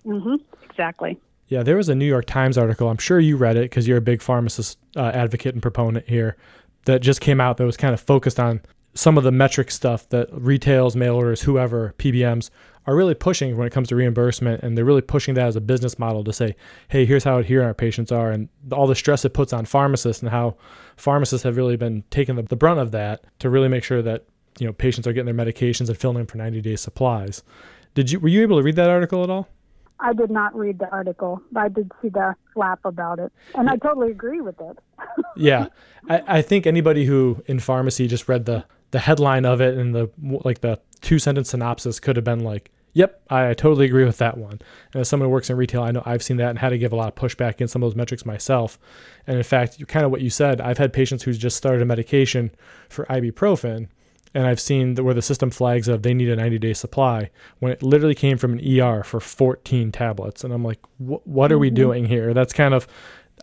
Mm-hmm. 0.06 0.36
Exactly. 0.70 1.20
Yeah, 1.50 1.64
there 1.64 1.78
was 1.78 1.90
a 1.90 1.96
New 1.96 2.06
York 2.06 2.26
Times 2.26 2.58
article. 2.58 2.90
I'm 2.90 2.98
sure 2.98 3.20
you 3.20 3.36
read 3.36 3.58
it 3.58 3.64
because 3.64 3.88
you're 3.88 3.98
a 3.98 4.02
big 4.02 4.22
pharmacist 4.22 4.78
uh, 4.96 5.12
advocate 5.14 5.56
and 5.56 5.62
proponent 5.62 6.08
here. 6.08 6.38
That 6.86 7.02
just 7.02 7.22
came 7.22 7.42
out 7.42 7.58
that 7.58 7.66
was 7.66 7.76
kind 7.76 7.94
of 7.94 8.00
focused 8.00 8.40
on 8.40 8.62
some 8.94 9.18
of 9.18 9.24
the 9.24 9.32
metric 9.32 9.72
stuff 9.72 10.08
that 10.10 10.30
retails, 10.32 10.96
mail 10.96 11.16
orders, 11.16 11.42
whoever, 11.42 11.96
PBMs 11.98 12.52
are 12.86 12.96
really 12.96 13.16
pushing 13.16 13.58
when 13.58 13.66
it 13.66 13.74
comes 13.74 13.88
to 13.90 13.96
reimbursement. 13.96 14.62
And 14.62 14.78
they're 14.78 14.86
really 14.86 15.02
pushing 15.02 15.34
that 15.36 15.48
as 15.48 15.56
a 15.56 15.62
business 15.62 15.98
model 15.98 16.24
to 16.24 16.32
say, 16.32 16.56
hey, 16.88 17.06
here's 17.06 17.24
how 17.24 17.40
adherent 17.40 17.68
our 17.68 17.74
patients 17.74 18.12
are, 18.12 18.30
and 18.30 18.48
all 18.72 18.86
the 18.86 18.96
stress 18.96 19.26
it 19.26 19.34
puts 19.34 19.52
on 19.52 19.66
pharmacists 19.66 20.22
and 20.22 20.32
how 20.32 20.56
pharmacists 20.98 21.44
have 21.44 21.58
really 21.58 21.78
been 21.78 22.04
taking 22.12 22.36
the, 22.36 22.44
the 22.44 22.56
brunt 22.56 22.80
of 22.80 22.92
that 22.92 23.24
to 23.40 23.50
really 23.50 23.68
make 23.68 23.84
sure 23.84 24.04
that 24.04 24.26
you 24.60 24.68
know 24.68 24.74
patients 24.74 25.08
are 25.08 25.14
getting 25.14 25.34
their 25.34 25.46
medications 25.46 25.88
and 25.88 25.98
filling 25.98 26.18
in 26.18 26.28
for 26.28 26.38
90 26.38 26.62
day 26.62 26.76
supplies. 26.76 27.42
Did 27.96 28.12
you 28.12 28.20
were 28.20 28.28
you 28.28 28.44
able 28.44 28.58
to 28.58 28.64
read 28.64 28.76
that 28.76 28.90
article 28.90 29.24
at 29.24 29.30
all? 29.32 29.48
I 30.00 30.14
did 30.14 30.32
not 30.32 30.56
read 30.56 30.80
the 30.80 30.90
article, 30.90 31.42
but 31.52 31.60
I 31.60 31.70
did 31.70 31.92
see 32.02 32.10
the 32.10 32.36
flap 32.54 32.80
about 32.86 33.20
it, 33.20 33.32
and 33.56 33.70
I 33.70 33.76
totally 33.78 34.12
agree 34.12 34.42
with 34.42 34.60
it. 34.62 34.80
yeah, 35.36 35.68
I, 36.10 36.24
I 36.28 36.42
think 36.42 36.66
anybody 36.66 37.06
who 37.06 37.44
in 37.48 37.60
pharmacy 37.60 38.08
just 38.08 38.30
read 38.30 38.46
the 38.46 38.66
the 38.92 39.00
headline 39.00 39.46
of 39.46 39.62
it 39.62 39.78
and 39.78 39.94
the 39.94 40.10
like 40.22 40.62
the 40.62 40.80
two 41.02 41.20
sentence 41.20 41.50
synopsis 41.50 42.00
could 42.00 42.16
have 42.16 42.26
been 42.26 42.44
like, 42.44 42.72
"Yep, 42.94 43.22
I, 43.30 43.50
I 43.50 43.54
totally 43.54 43.86
agree 43.86 44.06
with 44.06 44.18
that 44.20 44.38
one." 44.38 44.60
And 44.94 45.02
as 45.02 45.10
someone 45.10 45.28
who 45.28 45.34
works 45.34 45.50
in 45.50 45.58
retail, 45.58 45.84
I 45.84 45.92
know 45.92 46.04
I've 46.06 46.24
seen 46.24 46.38
that 46.38 46.50
and 46.50 46.60
had 46.60 46.70
to 46.70 46.78
give 46.78 46.94
a 46.94 46.96
lot 46.96 47.10
of 47.10 47.16
pushback 47.16 47.60
in 47.60 47.68
some 47.68 47.84
of 47.84 47.90
those 47.90 47.98
metrics 47.98 48.26
myself. 48.26 48.80
And 49.28 49.38
in 49.38 49.44
fact, 49.44 49.86
kind 49.88 50.06
of 50.06 50.12
what 50.12 50.22
you 50.22 50.30
said, 50.30 50.62
I've 50.62 50.78
had 50.78 50.94
patients 50.94 51.24
who's 51.24 51.38
just 51.38 51.58
started 51.58 51.82
a 51.82 51.86
medication 51.86 52.52
for 52.88 53.06
ibuprofen 53.06 53.90
and 54.34 54.46
I've 54.46 54.60
seen 54.60 54.96
the, 54.96 55.04
where 55.04 55.14
the 55.14 55.22
system 55.22 55.50
flags 55.50 55.88
of 55.88 56.04
they 56.04 56.14
need 56.14 56.30
a 56.30 56.36
90 56.36 56.60
day 56.60 56.74
supply 56.74 57.30
when 57.60 57.72
it 57.72 57.82
literally 57.82 58.16
came 58.16 58.38
from 58.38 58.54
an 58.54 58.80
ER 58.80 59.04
for 59.04 59.20
14 59.20 59.92
tablets. 59.92 60.44
And 60.44 60.54
I'm 60.54 60.64
like, 60.64 60.80
what 60.98 61.52
are 61.52 61.58
we 61.58 61.70
mm-hmm. 61.70 61.76
doing 61.76 62.06
here? 62.06 62.34
That's 62.34 62.54
kind 62.54 62.74
of, 62.74 62.88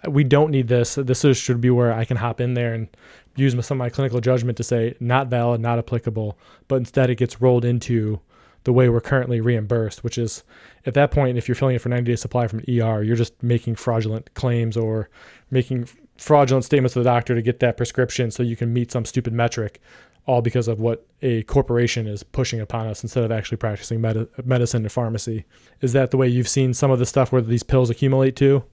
we 0.08 0.24
don't 0.24 0.50
need 0.50 0.68
this. 0.68 0.94
This 0.94 1.24
is, 1.24 1.36
should 1.36 1.60
be 1.60 1.70
where 1.70 1.92
I 1.92 2.04
can 2.04 2.18
hop 2.18 2.40
in 2.40 2.54
there 2.54 2.74
and 2.74 2.88
use 3.34 3.52
some 3.66 3.76
of 3.76 3.78
my 3.78 3.90
clinical 3.90 4.20
judgment 4.20 4.56
to 4.58 4.64
say 4.64 4.94
not 5.00 5.28
valid, 5.28 5.60
not 5.60 5.78
applicable, 5.78 6.38
but 6.68 6.76
instead 6.76 7.10
it 7.10 7.16
gets 7.16 7.40
rolled 7.40 7.64
into 7.64 8.20
the 8.64 8.72
way 8.72 8.88
we're 8.88 9.00
currently 9.00 9.40
reimbursed, 9.40 10.02
which 10.02 10.18
is 10.18 10.42
at 10.86 10.94
that 10.94 11.10
point, 11.10 11.38
if 11.38 11.46
you're 11.48 11.54
filling 11.54 11.76
it 11.76 11.80
for 11.80 11.88
90 11.88 12.10
day 12.12 12.16
supply 12.16 12.46
from 12.48 12.60
an 12.60 12.80
ER, 12.80 13.02
you're 13.02 13.16
just 13.16 13.40
making 13.42 13.76
fraudulent 13.76 14.32
claims 14.34 14.76
or 14.76 15.08
making 15.50 15.88
fraudulent 16.18 16.64
statements 16.64 16.94
to 16.94 17.00
the 17.00 17.04
doctor 17.04 17.34
to 17.34 17.42
get 17.42 17.60
that 17.60 17.76
prescription 17.76 18.30
so 18.30 18.42
you 18.42 18.56
can 18.56 18.72
meet 18.72 18.90
some 18.90 19.04
stupid 19.04 19.32
metric 19.32 19.80
all 20.26 20.42
because 20.42 20.68
of 20.68 20.80
what 20.80 21.06
a 21.22 21.42
corporation 21.44 22.06
is 22.06 22.22
pushing 22.22 22.60
upon 22.60 22.86
us 22.88 23.02
instead 23.02 23.24
of 23.24 23.30
actually 23.30 23.56
practicing 23.56 24.00
med- 24.00 24.28
medicine 24.44 24.82
and 24.82 24.92
pharmacy. 24.92 25.44
Is 25.80 25.92
that 25.92 26.10
the 26.10 26.16
way 26.16 26.28
you've 26.28 26.48
seen 26.48 26.74
some 26.74 26.90
of 26.90 26.98
the 26.98 27.06
stuff 27.06 27.32
where 27.32 27.40
these 27.40 27.62
pills 27.62 27.90
accumulate 27.90 28.34
too? 28.36 28.64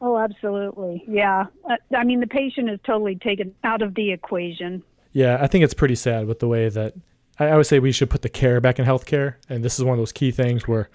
Oh, 0.00 0.18
absolutely. 0.18 1.02
Yeah. 1.08 1.46
Uh, 1.68 1.76
I 1.96 2.04
mean, 2.04 2.20
the 2.20 2.26
patient 2.26 2.68
is 2.68 2.80
totally 2.84 3.16
taken 3.16 3.54
out 3.62 3.82
of 3.82 3.94
the 3.94 4.12
equation. 4.12 4.82
Yeah, 5.12 5.38
I 5.40 5.46
think 5.46 5.64
it's 5.64 5.74
pretty 5.74 5.94
sad 5.94 6.26
with 6.26 6.40
the 6.40 6.48
way 6.48 6.68
that 6.68 6.94
I, 7.38 7.56
would 7.56 7.66
say 7.66 7.78
we 7.78 7.92
should 7.92 8.10
put 8.10 8.22
the 8.22 8.28
care 8.28 8.60
back 8.60 8.78
in 8.78 8.84
healthcare. 8.84 9.36
And 9.48 9.64
this 9.64 9.78
is 9.78 9.84
one 9.84 9.94
of 9.94 9.98
those 9.98 10.12
key 10.12 10.32
things 10.32 10.66
where 10.66 10.90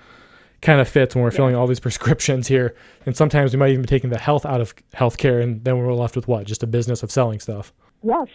kind 0.62 0.82
of 0.82 0.90
fits 0.90 1.16
when 1.16 1.24
we're 1.24 1.32
yeah. 1.32 1.38
filling 1.38 1.56
all 1.56 1.68
these 1.68 1.80
prescriptions 1.80 2.48
here. 2.48 2.76
And 3.06 3.16
sometimes 3.16 3.54
we 3.54 3.60
might 3.60 3.70
even 3.70 3.84
be 3.84 3.88
taking 3.88 4.10
the 4.10 4.20
health 4.20 4.46
out 4.46 4.60
of 4.60 4.76
healthcare, 4.94 5.42
and 5.42 5.64
then 5.64 5.78
we're 5.78 5.94
left 5.94 6.16
with 6.16 6.28
what? 6.28 6.46
Just 6.46 6.64
a 6.64 6.68
business 6.68 7.02
of 7.02 7.12
selling 7.12 7.40
stuff. 7.40 7.74
Yes, 8.04 8.28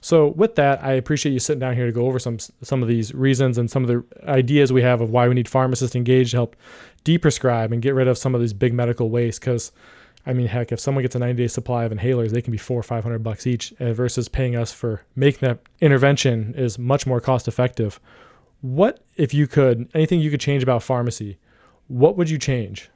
so 0.00 0.28
with 0.28 0.54
that, 0.54 0.82
I 0.82 0.92
appreciate 0.92 1.32
you 1.32 1.38
sitting 1.38 1.60
down 1.60 1.74
here 1.74 1.86
to 1.86 1.92
go 1.92 2.06
over 2.06 2.18
some 2.18 2.38
some 2.38 2.82
of 2.82 2.88
these 2.88 3.14
reasons 3.14 3.58
and 3.58 3.70
some 3.70 3.84
of 3.84 3.88
the 3.88 4.04
ideas 4.28 4.72
we 4.72 4.82
have 4.82 5.00
of 5.00 5.10
why 5.10 5.28
we 5.28 5.34
need 5.34 5.48
pharmacists 5.48 5.94
engaged 5.94 6.30
to 6.30 6.38
help 6.38 6.56
deprescribe 7.04 7.72
and 7.72 7.82
get 7.82 7.94
rid 7.94 8.08
of 8.08 8.16
some 8.16 8.34
of 8.34 8.40
these 8.40 8.54
big 8.54 8.72
medical 8.72 9.10
waste. 9.10 9.40
Because, 9.40 9.72
I 10.24 10.32
mean, 10.32 10.46
heck, 10.46 10.72
if 10.72 10.80
someone 10.80 11.02
gets 11.02 11.14
a 11.14 11.18
90 11.18 11.42
day 11.42 11.48
supply 11.48 11.84
of 11.84 11.92
inhalers, 11.92 12.30
they 12.30 12.40
can 12.40 12.50
be 12.50 12.58
four 12.58 12.80
or 12.80 12.82
five 12.82 13.02
hundred 13.02 13.22
bucks 13.22 13.46
each, 13.46 13.74
uh, 13.78 13.92
versus 13.92 14.28
paying 14.28 14.56
us 14.56 14.72
for 14.72 15.02
making 15.14 15.46
that 15.46 15.58
intervention 15.80 16.54
is 16.56 16.78
much 16.78 17.06
more 17.06 17.20
cost 17.20 17.46
effective. 17.46 18.00
What 18.62 19.02
if 19.16 19.34
you 19.34 19.46
could 19.46 19.88
anything 19.94 20.20
you 20.20 20.30
could 20.30 20.40
change 20.40 20.62
about 20.62 20.82
pharmacy? 20.82 21.38
What 21.88 22.16
would 22.16 22.30
you 22.30 22.38
change? 22.38 22.90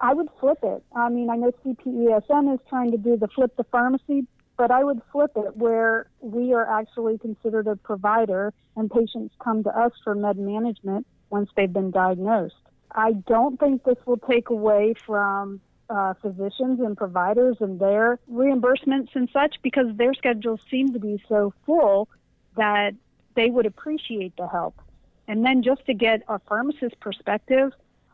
I 0.00 0.14
would 0.14 0.28
flip 0.40 0.58
it. 0.62 0.82
I 0.94 1.08
mean, 1.08 1.28
I 1.28 1.36
know 1.36 1.52
CPESN 1.64 2.54
is 2.54 2.60
trying 2.68 2.92
to 2.92 2.96
do 2.96 3.16
the 3.16 3.28
flip 3.28 3.56
the 3.56 3.64
pharmacy 3.64 4.26
but 4.58 4.72
I 4.72 4.84
would 4.84 5.00
flip 5.12 5.30
it 5.36 5.56
where 5.56 6.10
we 6.20 6.52
are 6.52 6.68
actually 6.68 7.16
considered 7.16 7.68
a 7.68 7.76
provider 7.76 8.52
and 8.76 8.90
patients 8.90 9.34
come 9.42 9.62
to 9.62 9.70
us 9.70 9.92
for 10.02 10.14
med 10.14 10.36
management 10.36 11.06
once 11.30 11.48
they've 11.56 11.72
been 11.72 11.92
diagnosed. 11.92 12.56
I 12.92 13.12
don't 13.12 13.58
think 13.58 13.84
this 13.84 13.96
will 14.04 14.18
take 14.18 14.50
away 14.50 14.94
from 15.06 15.60
uh, 15.88 16.14
physicians 16.20 16.80
and 16.80 16.96
providers 16.96 17.56
and 17.60 17.78
their 17.78 18.18
reimbursements 18.30 19.14
and 19.14 19.28
such 19.32 19.56
because 19.62 19.86
their 19.96 20.12
schedules 20.12 20.60
seem 20.70 20.92
to 20.92 20.98
be 20.98 21.22
so 21.28 21.54
full 21.64 22.08
that 22.56 22.94
they 23.36 23.50
would 23.50 23.64
appreciate 23.64 24.36
the 24.36 24.48
help. 24.48 24.74
And 25.28 25.44
then 25.44 25.62
just 25.62 25.86
to 25.86 25.94
get 25.94 26.22
a 26.28 26.40
pharmacist 26.40 26.98
perspective 26.98 27.72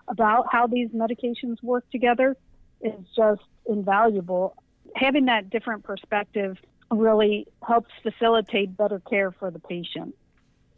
about 0.08 0.46
how 0.52 0.66
these 0.66 0.90
medications 0.90 1.62
work 1.62 1.88
together 1.90 2.36
is 2.82 2.92
just 3.16 3.40
invaluable 3.66 4.56
having 4.94 5.26
that 5.26 5.50
different 5.50 5.84
perspective 5.84 6.56
really 6.90 7.46
helps 7.66 7.90
facilitate 8.02 8.76
better 8.76 9.00
care 9.08 9.30
for 9.32 9.50
the 9.50 9.58
patient. 9.58 10.14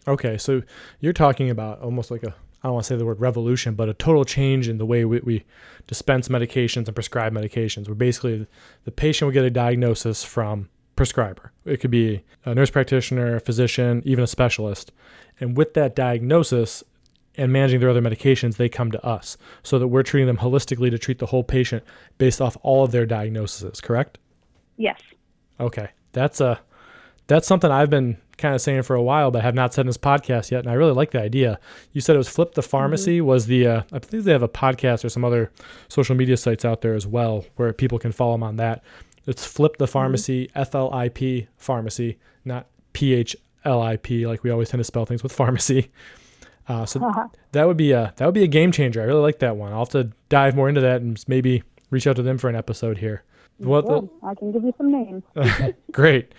Okay, 0.09 0.38
so 0.38 0.62
you're 1.00 1.12
talking 1.12 1.50
about 1.50 1.81
almost 1.81 2.11
like 2.11 2.22
a 2.22 2.35
I 2.62 2.68
don't 2.68 2.74
want 2.74 2.85
to 2.85 2.88
say 2.88 2.96
the 2.96 3.05
word 3.05 3.20
revolution, 3.20 3.74
but 3.74 3.88
a 3.88 3.94
total 3.94 4.24
change 4.24 4.66
in 4.66 4.79
the 4.79 4.87
way 4.87 5.05
we, 5.05 5.20
we 5.20 5.44
dispense 5.87 6.29
medications 6.29 6.87
and 6.87 6.94
prescribe 6.94 7.33
medications. 7.33 7.87
Where 7.87 7.94
basically 7.94 8.46
the 8.85 8.90
patient 8.90 9.26
will 9.26 9.35
get 9.35 9.44
a 9.44 9.50
diagnosis 9.50 10.24
from 10.24 10.68
prescriber. 10.96 11.52
It 11.64 11.76
could 11.76 11.90
be 11.90 12.24
a 12.44 12.55
nurse 12.55 12.70
practitioner, 12.70 13.37
a 13.37 13.40
physician, 13.40 14.02
even 14.05 14.24
a 14.24 14.26
specialist. 14.26 14.90
And 15.38 15.57
with 15.57 15.74
that 15.74 15.94
diagnosis 15.94 16.83
and 17.37 17.53
managing 17.53 17.81
their 17.81 17.90
other 17.90 18.01
medications, 18.01 18.57
they 18.57 18.68
come 18.68 18.90
to 18.92 19.05
us 19.05 19.37
so 19.62 19.79
that 19.79 19.88
we're 19.88 20.03
treating 20.03 20.27
them 20.27 20.38
holistically 20.38 20.90
to 20.90 20.99
treat 20.99 21.18
the 21.18 21.27
whole 21.27 21.44
patient 21.44 21.85
based 22.18 22.40
off 22.40 22.57
all 22.62 22.85
of 22.85 22.92
their 22.92 23.07
diagnoses, 23.07 23.81
correct? 23.81 24.18
Yes. 24.77 25.01
Okay. 25.61 25.90
That's 26.12 26.40
a 26.40 26.61
that's 27.27 27.46
something 27.46 27.70
I've 27.70 27.90
been 27.90 28.18
kind 28.38 28.55
of 28.55 28.61
saying 28.61 28.83
for 28.83 28.94
a 28.94 29.03
while, 29.03 29.31
but 29.31 29.42
have 29.42 29.55
not 29.55 29.75
said 29.75 29.83
in 29.83 29.87
this 29.87 29.99
podcast 29.99 30.51
yet. 30.51 30.61
And 30.61 30.70
I 30.70 30.75
really 30.75 30.92
like 30.92 31.11
the 31.11 31.20
idea. 31.20 31.59
You 31.92 32.01
said 32.01 32.14
it 32.14 32.18
was 32.18 32.29
Flip 32.29 32.55
the 32.55 32.62
Pharmacy 32.62 33.18
mm-hmm. 33.18 33.27
was 33.27 33.46
the, 33.46 33.66
uh, 33.66 33.83
I 33.92 33.99
believe 33.99 34.25
they 34.25 34.33
have 34.33 34.42
a 34.42 34.49
podcast 34.49 35.05
or 35.05 35.09
some 35.09 35.25
other 35.25 35.51
social 35.88 36.14
media 36.14 36.37
sites 36.37 36.64
out 36.64 36.83
there 36.83 36.94
as 36.94 37.07
well 37.07 37.44
where 37.57 37.72
people 37.72 37.99
can 37.99 38.12
follow 38.12 38.35
them 38.35 38.42
on 38.42 38.57
that. 38.57 38.85
It's 39.27 39.44
Flip 39.44 39.77
the 39.79 39.88
Pharmacy, 39.88 40.46
mm-hmm. 40.46 40.59
F 40.59 40.75
L 40.75 40.92
I 40.92 41.09
P 41.09 41.49
Pharmacy, 41.57 42.18
not 42.44 42.66
P 42.92 43.14
H 43.14 43.37
L 43.64 43.83
I 43.83 43.96
P 43.96 44.27
like 44.27 44.44
we 44.44 44.51
always 44.51 44.68
tend 44.68 44.81
to 44.81 44.85
spell 44.85 45.07
things 45.07 45.22
with 45.22 45.33
pharmacy. 45.33 45.90
Uh, 46.68 46.87
so 46.87 47.00
uh-huh. 47.05 47.29
that 47.52 47.66
would 47.66 47.76
be 47.76 47.92
a 47.92 48.12
that 48.16 48.24
would 48.24 48.35
be 48.35 48.44
a 48.44 48.48
game 48.48 48.72
changer. 48.72 49.00
I 49.00 49.05
really 49.05 49.20
like 49.20 49.38
that 49.40 49.57
one. 49.57 49.72
I'll 49.72 49.81
have 49.81 49.88
to 49.90 50.11
dive 50.29 50.55
more 50.57 50.68
into 50.68 50.81
that 50.81 51.00
and 51.00 51.22
maybe 51.29 51.62
reach 51.90 52.07
out 52.07 52.16
to 52.16 52.22
them 52.22 52.38
for 52.38 52.48
an 52.48 52.57
episode 52.57 52.98
here. 52.98 53.22
Well, 53.59 53.83
the, 53.83 54.26
I 54.26 54.35
can 54.35 54.52
give 54.52 54.64
you 54.64 54.74
some 54.76 54.92
names. 54.92 55.22
great. 55.92 56.33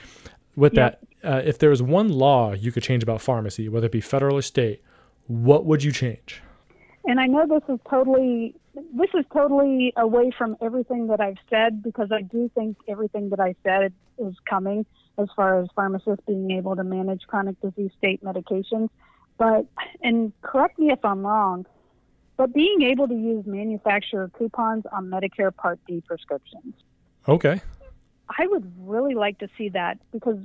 With 0.56 0.74
yeah. 0.74 0.90
that, 0.90 1.00
uh, 1.24 1.42
if 1.44 1.58
there 1.60 1.70
was 1.70 1.82
one 1.82 2.10
law 2.10 2.54
you 2.54 2.72
could 2.72 2.84
change 2.84 3.02
about 3.02 3.22
pharmacy, 3.22 3.70
whether 3.70 3.88
it 3.88 3.92
be 3.92 4.02
federal 4.02 4.38
or 4.38 4.42
state, 4.42 4.84
what 5.26 5.66
would 5.66 5.84
you 5.84 5.92
change? 5.92 6.42
And 7.06 7.20
I 7.20 7.26
know 7.26 7.48
this 7.48 7.64
is 7.74 7.80
totally 7.90 8.56
this 8.94 9.10
is 9.16 9.26
totally 9.34 9.92
away 9.98 10.32
from 10.38 10.56
everything 10.62 11.08
that 11.08 11.20
I've 11.20 11.38
said 11.50 11.82
because 11.82 12.12
I 12.12 12.22
do 12.22 12.52
think 12.54 12.78
everything 12.88 13.30
that 13.30 13.40
I 13.40 13.56
said 13.64 13.94
is 14.20 14.36
coming 14.48 14.86
as 15.18 15.28
far 15.36 15.60
as 15.60 15.68
pharmacists 15.76 16.24
being 16.28 16.52
able 16.52 16.76
to 16.76 16.84
manage 16.84 17.24
chronic 17.28 17.60
disease 17.62 17.92
state 17.98 18.24
medications. 18.24 18.90
But 19.38 19.66
and 20.02 20.34
correct 20.42 20.80
me 20.80 20.92
if 20.92 21.04
I'm 21.04 21.26
wrong, 21.26 21.66
but 22.38 22.54
being 22.54 22.82
able 22.82 23.08
to 23.08 23.14
use 23.14 23.46
manufacturer 23.46 24.32
coupons 24.38 24.86
on 24.92 25.10
Medicare 25.10 25.56
Part 25.56 25.80
D 25.88 26.04
prescriptions. 26.06 26.74
Okay. 27.28 27.62
I 28.30 28.48
would 28.48 28.72
really 28.80 29.16
like 29.16 29.40
to 29.40 29.48
see 29.58 29.70
that 29.70 30.00
because 30.12 30.40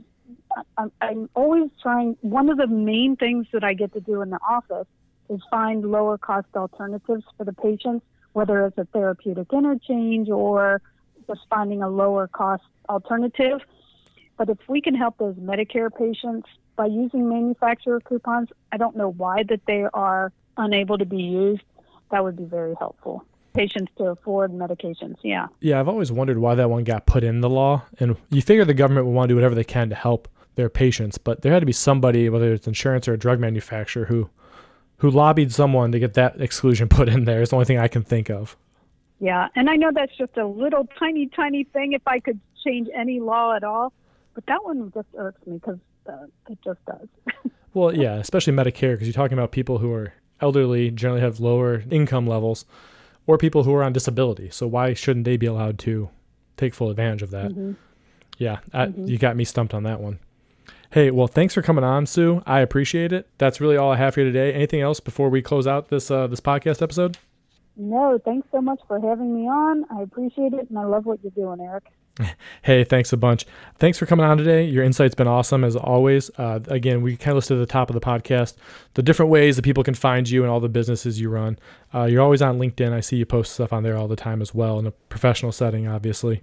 I'm, 0.77 0.93
I'm 1.01 1.31
always 1.35 1.71
trying. 1.83 2.17
One 2.21 2.49
of 2.49 2.59
the 2.59 2.67
main 2.67 3.17
things 3.17 3.47
that 3.53 3.65
I 3.65 3.75
get 3.75 3.93
to 3.95 4.01
do 4.01 4.23
in 4.23 4.31
the 4.31 4.39
office 4.49 4.87
is 5.29 5.41
find 5.51 5.85
lower 5.85 6.19
cost 6.19 6.49
alternatives 6.55 7.25
for 7.37 7.45
the 7.45 7.53
patients, 7.53 8.05
whether 8.33 8.67
it's 8.67 8.79
a 8.79 8.85
therapeutic 8.87 9.49
interchange 9.53 10.29
or 10.29 10.83
just 11.27 11.41
finding 11.49 11.83
a 11.83 11.89
lower 11.89 12.29
cost 12.29 12.63
alternative. 12.89 13.61
But 14.37 14.49
if 14.49 14.59
we 14.69 14.81
can 14.81 14.95
help 14.95 15.19
those 15.19 15.37
Medicare 15.37 15.91
patients 15.95 16.49
by 16.77 16.87
using 16.87 17.29
manufacturer 17.29 18.01
coupons, 18.01 18.49
I 18.71 18.77
don't 18.77 18.97
know 18.97 19.11
why 19.11 19.43
that 19.49 19.61
they 19.67 19.85
are 19.93 20.33
unable 20.57 20.99
to 20.99 21.05
be 21.05 21.23
used. 21.23 21.63
That 22.11 22.25
would 22.25 22.37
be 22.37 22.45
very 22.45 22.75
helpful. 22.79 23.25
Patients 23.55 23.93
to 23.99 24.05
afford 24.05 24.53
medications, 24.53 25.17
yeah. 25.23 25.49
Yeah, 25.61 25.79
I've 25.79 25.89
always 25.89 26.11
wondered 26.11 26.39
why 26.39 26.55
that 26.55 26.71
one 26.71 26.85
got 26.85 27.07
put 27.07 27.23
in 27.23 27.41
the 27.41 27.51
law. 27.51 27.83
And 27.99 28.17
you 28.31 28.41
figure 28.41 28.65
the 28.65 28.75
government 28.75 29.07
would 29.07 29.13
want 29.13 29.29
to 29.29 29.33
do 29.33 29.37
whatever 29.37 29.55
they 29.55 29.65
can 29.65 29.91
to 29.91 29.95
help 29.95 30.29
their 30.55 30.69
patients, 30.69 31.19
but 31.19 31.43
there 31.43 31.53
had 31.53 31.61
to 31.61 31.67
be 31.67 31.73
somebody, 31.73 32.29
whether 32.29 32.53
it's 32.53 32.67
insurance 32.67 33.09
or 33.09 33.15
a 33.15 33.19
drug 33.19 33.41
manufacturer, 33.41 34.07
who 34.07 34.29
who 34.99 35.11
lobbied 35.11 35.53
someone 35.53 35.91
to 35.91 35.99
get 35.99 36.15
that 36.15 36.41
exclusion 36.41 36.89
put 36.91 37.09
in 37.09 37.25
there. 37.25 37.43
Is 37.43 37.51
the 37.51 37.57
only 37.57 37.65
thing 37.67 37.79
I 37.79 37.89
can 37.89 38.03
think 38.03 38.31
of. 38.31 38.57
Yeah, 39.19 39.49
and 39.55 39.71
I 39.71 39.77
know 39.77 39.91
that's 39.95 40.17
just 40.17 40.37
a 40.37 40.47
little 40.47 40.87
tiny, 40.99 41.27
tiny 41.27 41.65
thing. 41.65 41.93
If 41.93 42.03
I 42.07 42.19
could 42.19 42.41
change 42.65 42.89
any 42.95 43.21
law 43.21 43.55
at 43.55 43.65
all, 43.65 43.93
but 44.35 44.47
that 44.47 44.65
one 44.65 44.91
just 44.93 45.09
irks 45.17 45.47
me 45.47 45.55
because 45.55 45.79
uh, 46.09 46.27
it 46.49 46.59
just 46.65 46.85
does. 46.87 47.09
well, 47.75 47.95
yeah, 47.95 48.15
especially 48.15 48.53
Medicare 48.53 48.95
because 48.95 49.07
you're 49.07 49.13
talking 49.13 49.39
about 49.39 49.53
people 49.53 49.79
who 49.79 49.93
are 49.93 50.13
elderly, 50.41 50.91
generally 50.91 51.21
have 51.21 51.41
lower 51.41 51.85
income 51.91 52.27
levels, 52.27 52.65
or 53.27 53.39
people 53.39 53.63
who 53.63 53.75
are 53.75 53.83
on 53.83 53.93
disability. 53.93 54.51
So 54.51 54.67
why 54.67 54.95
shouldn't 54.95 55.25
they 55.25 55.37
be 55.37 55.47
allowed 55.47 55.79
to 55.81 56.11
take 56.57 56.75
full 56.75 56.91
advantage 56.91 57.23
of 57.23 57.31
that? 57.31 57.51
Mm-hmm. 57.51 57.73
Yeah, 58.39 58.59
I, 58.73 58.87
mm-hmm. 58.87 59.07
you 59.07 59.19
got 59.19 59.37
me 59.37 59.45
stumped 59.45 59.75
on 59.75 59.85
that 59.85 60.01
one. 60.01 60.19
Hey, 60.91 61.11
well, 61.11 61.27
thanks 61.27 61.55
for 61.55 61.63
coming 61.63 61.85
on, 61.85 62.05
Sue. 62.05 62.43
I 62.45 62.61
appreciate 62.61 63.13
it. 63.13 63.27
That's 63.39 63.61
really 63.61 63.77
all 63.77 63.93
I 63.93 63.97
have 63.97 64.15
for 64.15 64.21
you 64.21 64.27
today. 64.27 64.53
Anything 64.53 64.83
else 64.83 65.01
before 65.01 65.31
we 65.31 65.41
close 65.41 65.67
out 65.67 65.89
this 65.89 66.11
uh, 66.11 66.27
this 66.27 66.41
podcast 66.41 66.83
episode? 66.83 67.17
No, 67.77 68.19
thanks 68.23 68.47
so 68.53 68.61
much 68.61 68.81
for 68.87 69.01
having 69.01 69.35
me 69.35 69.49
on. 69.49 69.87
I 69.91 70.03
appreciate 70.03 70.53
it, 70.53 70.69
and 70.69 70.79
I 70.79 70.85
love 70.85 71.07
what 71.07 71.21
you're 71.23 71.33
doing, 71.33 71.67
Eric. 71.67 71.85
Hey, 72.63 72.85
thanks 72.85 73.13
a 73.13 73.17
bunch. 73.17 73.45
Thanks 73.79 73.99
for 73.99 74.07
coming 74.07 74.25
on 74.25 74.39
today. 74.39 74.65
Your 74.65 74.85
insight's 74.85 75.15
been 75.15 75.27
awesome 75.27 75.65
as 75.65 75.75
always. 75.75 76.31
Uh, 76.39 76.61
again, 76.69 77.03
we 77.03 77.17
kind 77.17 77.31
of 77.31 77.37
listed 77.37 77.59
at 77.59 77.61
the 77.61 77.73
top 77.73 77.91
of 77.91 77.95
the 77.95 78.01
podcast 78.01 78.55
the 78.95 79.03
different 79.03 79.31
ways 79.31 79.57
that 79.57 79.63
people 79.63 79.83
can 79.83 79.95
find 79.95 80.29
you 80.31 80.43
and 80.43 80.51
all 80.51 80.61
the 80.61 80.69
businesses 80.69 81.21
you 81.21 81.29
run. 81.29 81.59
Uh, 81.93 82.05
you're 82.05 82.23
always 82.23 82.43
on 82.43 82.59
LinkedIn. 82.59 82.93
I 82.93 83.01
see 83.01 83.17
you 83.17 83.27
post 83.27 83.53
stuff 83.55 83.73
on 83.73 83.83
there 83.83 83.97
all 83.97 84.07
the 84.07 84.17
time 84.17 84.41
as 84.41 84.55
well 84.55 84.79
in 84.79 84.87
a 84.87 84.93
professional 84.93 85.51
setting, 85.51 85.89
obviously. 85.89 86.43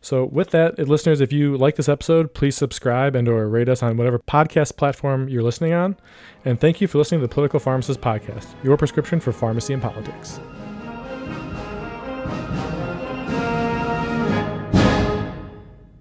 So 0.00 0.24
with 0.24 0.50
that, 0.50 0.78
listeners, 0.78 1.20
if 1.20 1.32
you 1.32 1.56
like 1.56 1.76
this 1.76 1.88
episode, 1.88 2.32
please 2.34 2.56
subscribe 2.56 3.14
and 3.14 3.28
or 3.28 3.48
rate 3.48 3.68
us 3.68 3.82
on 3.82 3.96
whatever 3.96 4.18
podcast 4.18 4.76
platform 4.76 5.28
you're 5.28 5.42
listening 5.42 5.72
on. 5.72 5.96
And 6.44 6.60
thank 6.60 6.80
you 6.80 6.86
for 6.86 6.98
listening 6.98 7.20
to 7.20 7.26
the 7.26 7.34
Political 7.34 7.60
Pharmacist 7.60 8.00
Podcast, 8.00 8.46
your 8.64 8.76
prescription 8.76 9.20
for 9.20 9.32
pharmacy 9.32 9.72
and 9.72 9.82
politics. 9.82 10.40